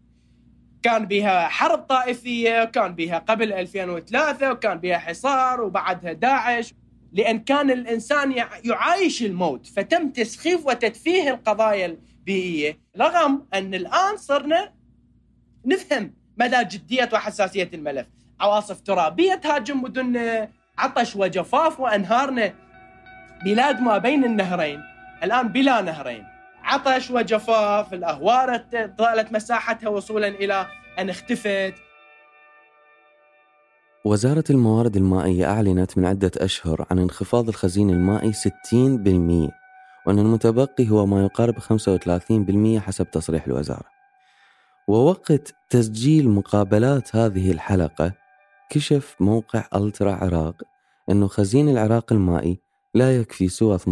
كان 0.83 1.05
بها 1.05 1.47
حرب 1.47 1.79
طائفية 1.79 2.63
كان 2.63 2.95
بها 2.95 3.17
قبل 3.17 3.53
2003 3.53 4.51
وكان 4.51 4.77
بها 4.77 4.97
حصار 4.97 5.61
وبعدها 5.61 6.13
داعش. 6.13 6.73
لأن 7.13 7.39
كان 7.39 7.71
الإنسان 7.71 8.33
يعايش 8.63 9.23
الموت 9.23 9.67
فتم 9.67 10.09
تسخيف 10.09 10.65
وتدفيه 10.65 11.29
القضايا 11.29 11.85
البيئية. 11.85 12.79
رغم 12.99 13.45
أن 13.53 13.73
الآن 13.73 14.17
صرنا 14.17 14.73
نفهم 15.65 16.13
مدى 16.37 16.63
جدية 16.63 17.09
وحساسية 17.13 17.69
الملف. 17.73 18.07
عواصف 18.39 18.81
ترابية 18.81 19.35
تهاجم 19.35 19.81
مدن 19.83 20.47
عطش 20.77 21.15
وجفاف 21.15 21.79
وأنهارنا 21.79 22.53
بلاد 23.45 23.81
ما 23.81 23.97
بين 23.97 24.23
النهرين. 24.23 24.83
الآن 25.23 25.47
بلا 25.47 25.81
نهرين. 25.81 26.36
عطش 26.67 27.11
وجفاف 27.11 27.93
الأهوار 27.93 28.57
طالت 28.97 29.33
مساحتها 29.33 29.89
وصولا 29.89 30.27
إلى 30.27 30.67
أن 30.99 31.09
اختفت. 31.09 31.73
وزارة 34.05 34.43
الموارد 34.49 34.95
المائية 34.97 35.45
أعلنت 35.45 35.97
من 35.97 36.05
عدة 36.05 36.31
أشهر 36.37 36.85
عن 36.91 36.99
انخفاض 36.99 37.47
الخزين 37.47 37.89
المائي 37.89 38.33
60% 38.33 39.51
وأن 40.07 40.19
المتبقي 40.19 40.89
هو 40.89 41.05
ما 41.05 41.23
يقارب 41.23 41.59
35% 41.59 42.79
حسب 42.79 43.11
تصريح 43.11 43.45
الوزارة. 43.45 43.85
ووقت 44.87 45.55
تسجيل 45.69 46.29
مقابلات 46.29 47.15
هذه 47.15 47.51
الحلقة 47.51 48.13
كشف 48.69 49.15
موقع 49.19 49.63
ألترا 49.75 50.11
عراق 50.11 50.63
أنه 51.09 51.27
خزين 51.27 51.69
العراق 51.69 52.13
المائي 52.13 52.59
لا 52.97 53.17
يكفي 53.17 53.47
سوى 53.47 53.77
18% 53.77 53.83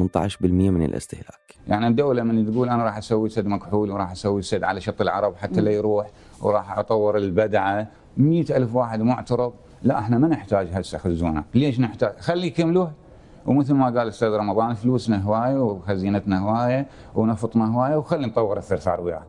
من 0.41 0.83
الاستهلاك. 0.83 1.55
يعني 1.67 1.87
الدولة 1.87 2.23
من 2.23 2.51
تقول 2.51 2.69
أنا 2.69 2.83
راح 2.83 2.97
أسوي 2.97 3.29
سد 3.29 3.45
مكحول 3.45 3.91
وراح 3.91 4.11
أسوي 4.11 4.41
سد 4.41 4.63
على 4.63 4.81
شط 4.81 5.01
العرب 5.01 5.35
حتى 5.35 5.61
لا 5.61 5.71
يروح 5.71 6.07
وراح 6.41 6.77
أطور 6.77 7.17
البدعة 7.17 7.87
مئة 8.17 8.57
ألف 8.57 8.75
واحد 8.75 9.01
معترض. 9.01 9.53
لا 9.83 9.99
إحنا 9.99 10.17
ما 10.17 10.27
نحتاج 10.27 10.67
هسه 10.73 10.97
خزونات 10.97 11.45
ليش 11.53 11.79
نحتاج؟ 11.79 12.15
خلي 12.19 12.47
يكملوه 12.47 12.91
ومثل 13.45 13.73
ما 13.73 13.85
قال 13.85 13.97
الاستاذ 13.97 14.27
رمضان 14.29 14.73
فلوسنا 14.73 15.23
هواية 15.23 15.63
وخزينتنا 15.63 16.39
هواية 16.39 16.87
ونفطنا 17.15 17.75
هواية 17.75 17.95
وخلي 17.95 18.25
نطور 18.27 18.57
الثرثار 18.57 19.01
وياه. 19.01 19.23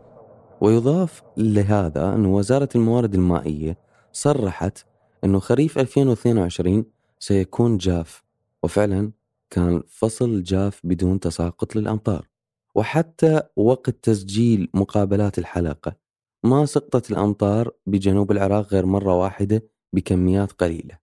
ويضاف 0.60 1.22
لهذا 1.36 2.14
أن 2.14 2.26
وزارة 2.26 2.68
الموارد 2.74 3.14
المائية 3.14 3.76
صرحت 4.12 4.84
أنه 5.24 5.38
خريف 5.38 5.78
2022 5.78 6.84
سيكون 7.18 7.76
جاف. 7.76 8.26
وفعلا 8.62 9.10
كان 9.50 9.82
فصل 9.88 10.42
جاف 10.42 10.80
بدون 10.84 11.20
تساقط 11.20 11.76
للأمطار 11.76 12.28
وحتى 12.74 13.42
وقت 13.56 13.90
تسجيل 13.90 14.70
مقابلات 14.74 15.38
الحلقة 15.38 15.96
ما 16.44 16.66
سقطت 16.66 17.10
الأمطار 17.10 17.70
بجنوب 17.86 18.32
العراق 18.32 18.72
غير 18.72 18.86
مرة 18.86 19.14
واحدة 19.14 19.68
بكميات 19.92 20.52
قليلة. 20.52 20.98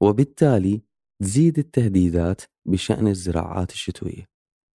وبالتالي 0.00 0.82
تزيد 1.22 1.58
التهديدات 1.58 2.42
بشأن 2.66 3.08
الزراعات 3.08 3.72
الشتوية. 3.72 4.28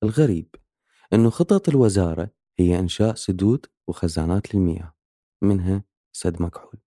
الغريب 0.04 0.56
أنه 1.14 1.30
خطط 1.30 1.70
الوزارة 1.70 2.30
هي 2.60 2.80
إنشاء 2.80 3.16
سدود 3.16 3.66
وخزانات 3.88 4.56
للمياه 4.56 4.94
منها 5.42 5.84
سد 6.12 6.42
مكحول. 6.42 6.80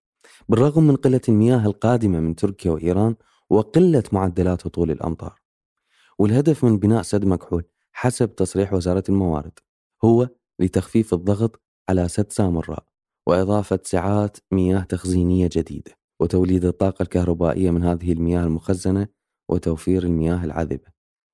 بالرغم 0.49 0.83
من 0.83 0.95
قلة 0.95 1.21
المياه 1.29 1.65
القادمة 1.65 2.19
من 2.19 2.35
تركيا 2.35 2.71
وإيران 2.71 3.15
وقلة 3.49 4.03
معدلات 4.11 4.67
هطول 4.67 4.91
الأمطار 4.91 5.42
والهدف 6.23 6.65
من 6.65 6.79
بناء 6.79 7.01
سد 7.01 7.25
مكحول 7.25 7.63
حسب 7.91 8.35
تصريح 8.35 8.73
وزارة 8.73 9.03
الموارد 9.09 9.59
هو 10.03 10.29
لتخفيف 10.59 11.13
الضغط 11.13 11.61
على 11.89 12.07
سد 12.07 12.31
سامراء 12.31 12.85
وإضافة 13.27 13.79
سعات 13.83 14.37
مياه 14.51 14.79
تخزينية 14.79 15.49
جديدة 15.51 15.91
وتوليد 16.19 16.65
الطاقة 16.65 17.03
الكهربائية 17.03 17.71
من 17.71 17.83
هذه 17.83 18.11
المياه 18.11 18.43
المخزنة 18.43 19.07
وتوفير 19.49 20.03
المياه 20.03 20.43
العذبة. 20.43 20.91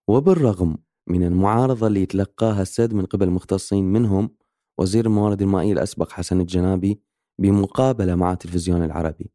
وبالرغم 0.07 0.77
من 1.07 1.23
المعارضة 1.23 1.87
اللي 1.87 2.01
يتلقاها 2.01 2.61
السد 2.61 2.93
من 2.93 3.05
قبل 3.05 3.29
مختصين 3.29 3.83
منهم 3.83 4.35
وزير 4.77 5.05
الموارد 5.05 5.41
المائية 5.41 5.73
الأسبق 5.73 6.11
حسن 6.11 6.41
الجنابي 6.41 7.01
بمقابلة 7.39 8.15
مع 8.15 8.33
التلفزيون 8.33 8.83
العربي 8.83 9.31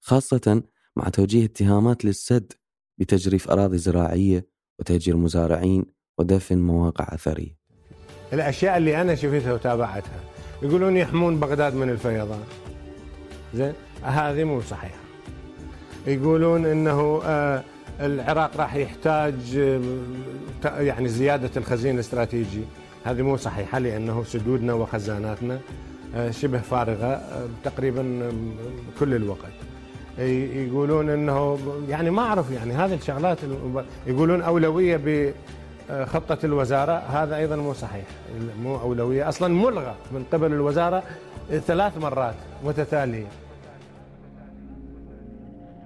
خاصة 0.00 0.62
مع 0.96 1.08
توجيه 1.08 1.44
اتهامات 1.44 2.04
للسد 2.04 2.52
بتجريف 2.98 3.50
أراضي 3.50 3.78
زراعية 3.78 4.53
وتهجير 4.80 5.16
مزارعين 5.16 5.84
ودفن 6.18 6.58
مواقع 6.58 7.14
أثرية. 7.14 7.56
الأشياء 8.32 8.76
اللي 8.76 9.00
أنا 9.00 9.14
شفتها 9.14 9.52
وتابعتها 9.52 10.20
يقولون 10.62 10.96
يحمون 10.96 11.40
بغداد 11.40 11.74
من 11.74 11.90
الفيضان. 11.90 12.42
زين؟ 13.54 13.72
هذه 14.02 14.44
مو 14.44 14.60
صحيحة. 14.60 14.98
يقولون 16.06 16.66
أنه 16.66 17.20
آه 17.24 17.64
العراق 18.00 18.56
راح 18.56 18.74
يحتاج 18.74 19.56
آه 20.64 20.80
يعني 20.80 21.08
زيادة 21.08 21.50
الخزين 21.56 21.94
الاستراتيجي. 21.94 22.62
هذه 23.04 23.22
مو 23.22 23.36
صحيحة 23.36 23.78
لأنه 23.78 24.24
سدودنا 24.24 24.74
وخزاناتنا 24.74 25.60
آه 26.14 26.30
شبه 26.30 26.58
فارغة 26.58 27.22
تقريبا 27.64 28.32
كل 29.00 29.14
الوقت. 29.14 29.52
يقولون 30.18 31.10
إنه 31.10 31.58
يعني 31.88 32.10
ما 32.10 32.22
أعرف 32.22 32.50
يعني 32.50 32.72
هذه 32.72 32.94
الشغلات 32.94 33.38
يقولون 34.06 34.42
أولوية 34.42 35.00
بخطه 35.90 36.38
الوزارة. 36.44 36.92
هذا 36.92 37.36
أيضا 37.36 37.56
مو 37.56 37.72
صحيح. 37.72 38.04
مو 38.62 38.76
أولوية. 38.76 39.28
أصلا 39.28 39.54
ملغى 39.54 39.94
من 40.12 40.24
قبل 40.32 40.52
الوزارة 40.52 41.02
ثلاث 41.50 41.98
مرات 41.98 42.34
متتالية. 42.64 43.26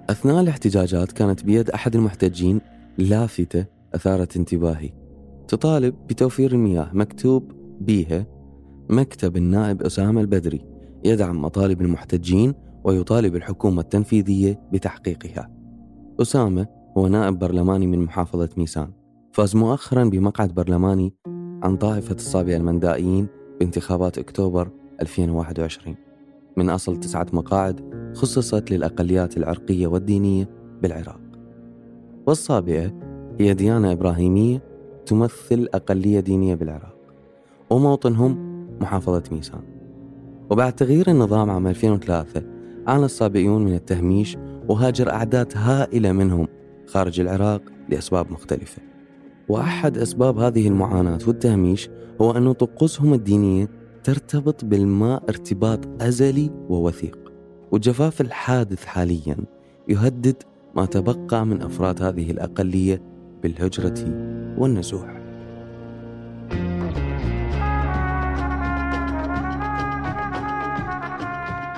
أثناء 0.09 0.41
الاحتجاجات 0.41 1.11
كانت 1.11 1.43
بيد 1.43 1.69
أحد 1.69 1.95
المحتجين 1.95 2.61
لافتة 2.97 3.65
أثارت 3.95 4.37
انتباهي. 4.37 4.89
تطالب 5.47 5.95
بتوفير 6.07 6.51
المياه 6.51 6.89
مكتوب 6.93 7.51
بيها 7.81 8.25
مكتب 8.89 9.37
النائب 9.37 9.81
أسامة 9.81 10.21
البدري 10.21 10.61
يدعم 11.03 11.41
مطالب 11.41 11.81
المحتجين 11.81 12.53
ويطالب 12.83 13.35
الحكومة 13.35 13.81
التنفيذية 13.81 14.61
بتحقيقها. 14.73 15.49
أسامة 16.21 16.67
هو 16.97 17.07
نائب 17.07 17.39
برلماني 17.39 17.87
من 17.87 17.99
محافظة 17.99 18.49
ميسان. 18.57 18.91
فاز 19.31 19.55
مؤخرا 19.55 20.03
بمقعد 20.03 20.53
برلماني 20.53 21.13
عن 21.63 21.77
طائفة 21.77 22.15
الصابئة 22.15 22.57
المندائيين 22.57 23.27
بانتخابات 23.59 24.17
أكتوبر 24.17 24.71
2021 25.01 25.95
من 26.57 26.69
أصل 26.69 26.99
تسعة 26.99 27.27
مقاعد 27.33 27.81
خصصت 28.15 28.71
للأقليات 28.71 29.37
العرقية 29.37 29.87
والدينية 29.87 30.49
بالعراق. 30.81 31.21
والصابئة 32.27 32.93
هي 33.39 33.53
ديانة 33.53 33.91
إبراهيمية 33.91 34.63
تمثل 35.05 35.67
أقلية 35.73 36.19
دينية 36.19 36.55
بالعراق. 36.55 36.95
وموطنهم 37.69 38.37
محافظة 38.81 39.23
ميسان. 39.31 39.61
وبعد 40.49 40.73
تغيير 40.73 41.11
النظام 41.11 41.49
عام 41.49 41.67
2003 41.67 42.58
عانى 42.87 43.05
الصابئيون 43.05 43.65
من 43.65 43.73
التهميش 43.73 44.37
وهاجر 44.67 45.09
أعداد 45.09 45.53
هائلة 45.55 46.11
منهم 46.11 46.47
خارج 46.87 47.19
العراق 47.19 47.61
لأسباب 47.89 48.31
مختلفة. 48.31 48.81
وأحد 49.49 49.97
أسباب 49.97 50.37
هذه 50.37 50.67
المعاناة 50.67 51.19
والتهميش 51.27 51.89
هو 52.21 52.31
أن 52.31 52.51
طقوسهم 52.51 53.13
الدينية 53.13 53.67
ترتبط 54.03 54.65
بالماء 54.65 55.23
ارتباط 55.29 56.01
أزلي 56.01 56.51
ووثيق 56.69 57.31
والجفاف 57.71 58.21
الحادث 58.21 58.85
حاليا 58.85 59.37
يهدد 59.87 60.43
ما 60.75 60.85
تبقى 60.85 61.45
من 61.45 61.61
أفراد 61.61 62.03
هذه 62.03 62.31
الأقلية 62.31 63.01
بالهجرة 63.43 64.05
والنزوح. 64.57 65.18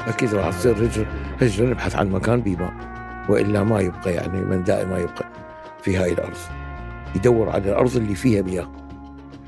أكيد 0.07 0.33
راح 0.33 0.49
تصير 0.49 0.85
هجر 0.85 1.07
هجره 1.41 1.65
نبحث 1.69 1.95
عن 1.95 2.09
مكان 2.09 2.41
بماء 2.41 2.73
وإلا 3.29 3.63
ما 3.63 3.79
يبقى 3.79 4.13
يعني 4.13 4.41
من 4.41 4.63
دائما 4.63 4.91
ما 4.91 4.99
يبقى 4.99 5.25
في 5.81 5.97
هاي 5.97 6.13
الأرض. 6.13 6.37
يدور 7.15 7.49
على 7.49 7.69
الأرض 7.69 7.95
اللي 7.97 8.15
فيها 8.15 8.41
مياه. 8.41 8.71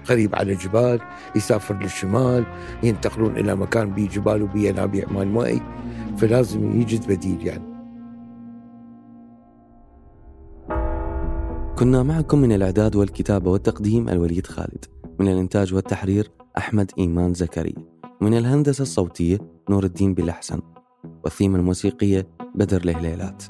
قريب 0.09 0.35
على 0.35 0.53
الجبال 0.53 0.99
يسافر 1.35 1.75
للشمال 1.75 2.45
ينتقلون 2.83 3.37
إلى 3.37 3.55
مكان 3.55 3.93
بيه 3.93 4.09
جبال 4.09 4.41
وبيه 4.41 4.69
ينابيع 4.69 5.05
مال 5.11 5.27
مائي 5.27 5.61
فلازم 6.17 6.81
يجد 6.81 7.07
بديل 7.07 7.47
يعني. 7.47 7.73
كنا 11.77 12.03
معكم 12.03 12.39
من 12.39 12.51
الإعداد 12.51 12.95
والكتابة 12.95 13.51
والتقديم 13.51 14.09
الوليد 14.09 14.47
خالد 14.47 14.85
من 15.19 15.27
الإنتاج 15.27 15.73
والتحرير 15.73 16.31
أحمد 16.57 16.91
إيمان 16.97 17.33
زكريا. 17.33 17.92
من 18.23 18.33
الهندسة 18.33 18.81
الصوتية 18.81 19.37
نور 19.69 19.83
الدين 19.83 20.13
بالأحسن 20.13 20.59
والثيمة 21.23 21.59
الموسيقية 21.59 22.27
بدر 22.55 22.81
الهليلات 22.81 23.43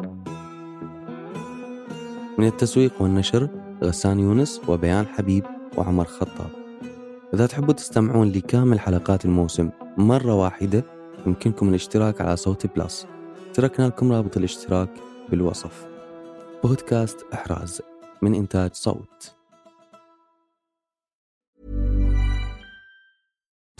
من 2.38 2.46
التسويق 2.48 3.02
والنشر 3.02 3.50
غسان 3.84 4.20
يونس 4.20 4.62
وبيان 4.68 5.08
حبيب 5.08 5.44
وعمر 5.78 6.06
خطاب. 6.06 6.50
إذا 7.34 7.46
تحبوا 7.46 7.74
تستمعون 7.74 8.32
لكامل 8.32 8.80
حلقات 8.80 9.26
الموسم 9.26 9.70
مرة 9.98 10.34
واحدة 10.34 10.84
يمكنكم 11.28 11.70
الاشتراك 11.70 12.22
على 12.22 12.38
صوت 12.38 12.78
بلس. 12.78 13.08
تركنا 13.54 13.86
لكم 13.86 14.12
رابط 14.12 14.38
الاشتراك 14.38 14.90
بالوصف. 15.30 15.88
بودكاست 16.64 17.26
إحراز 17.34 17.82
من 18.22 18.36
إنتاج 18.36 18.74
صوت. 18.74 19.36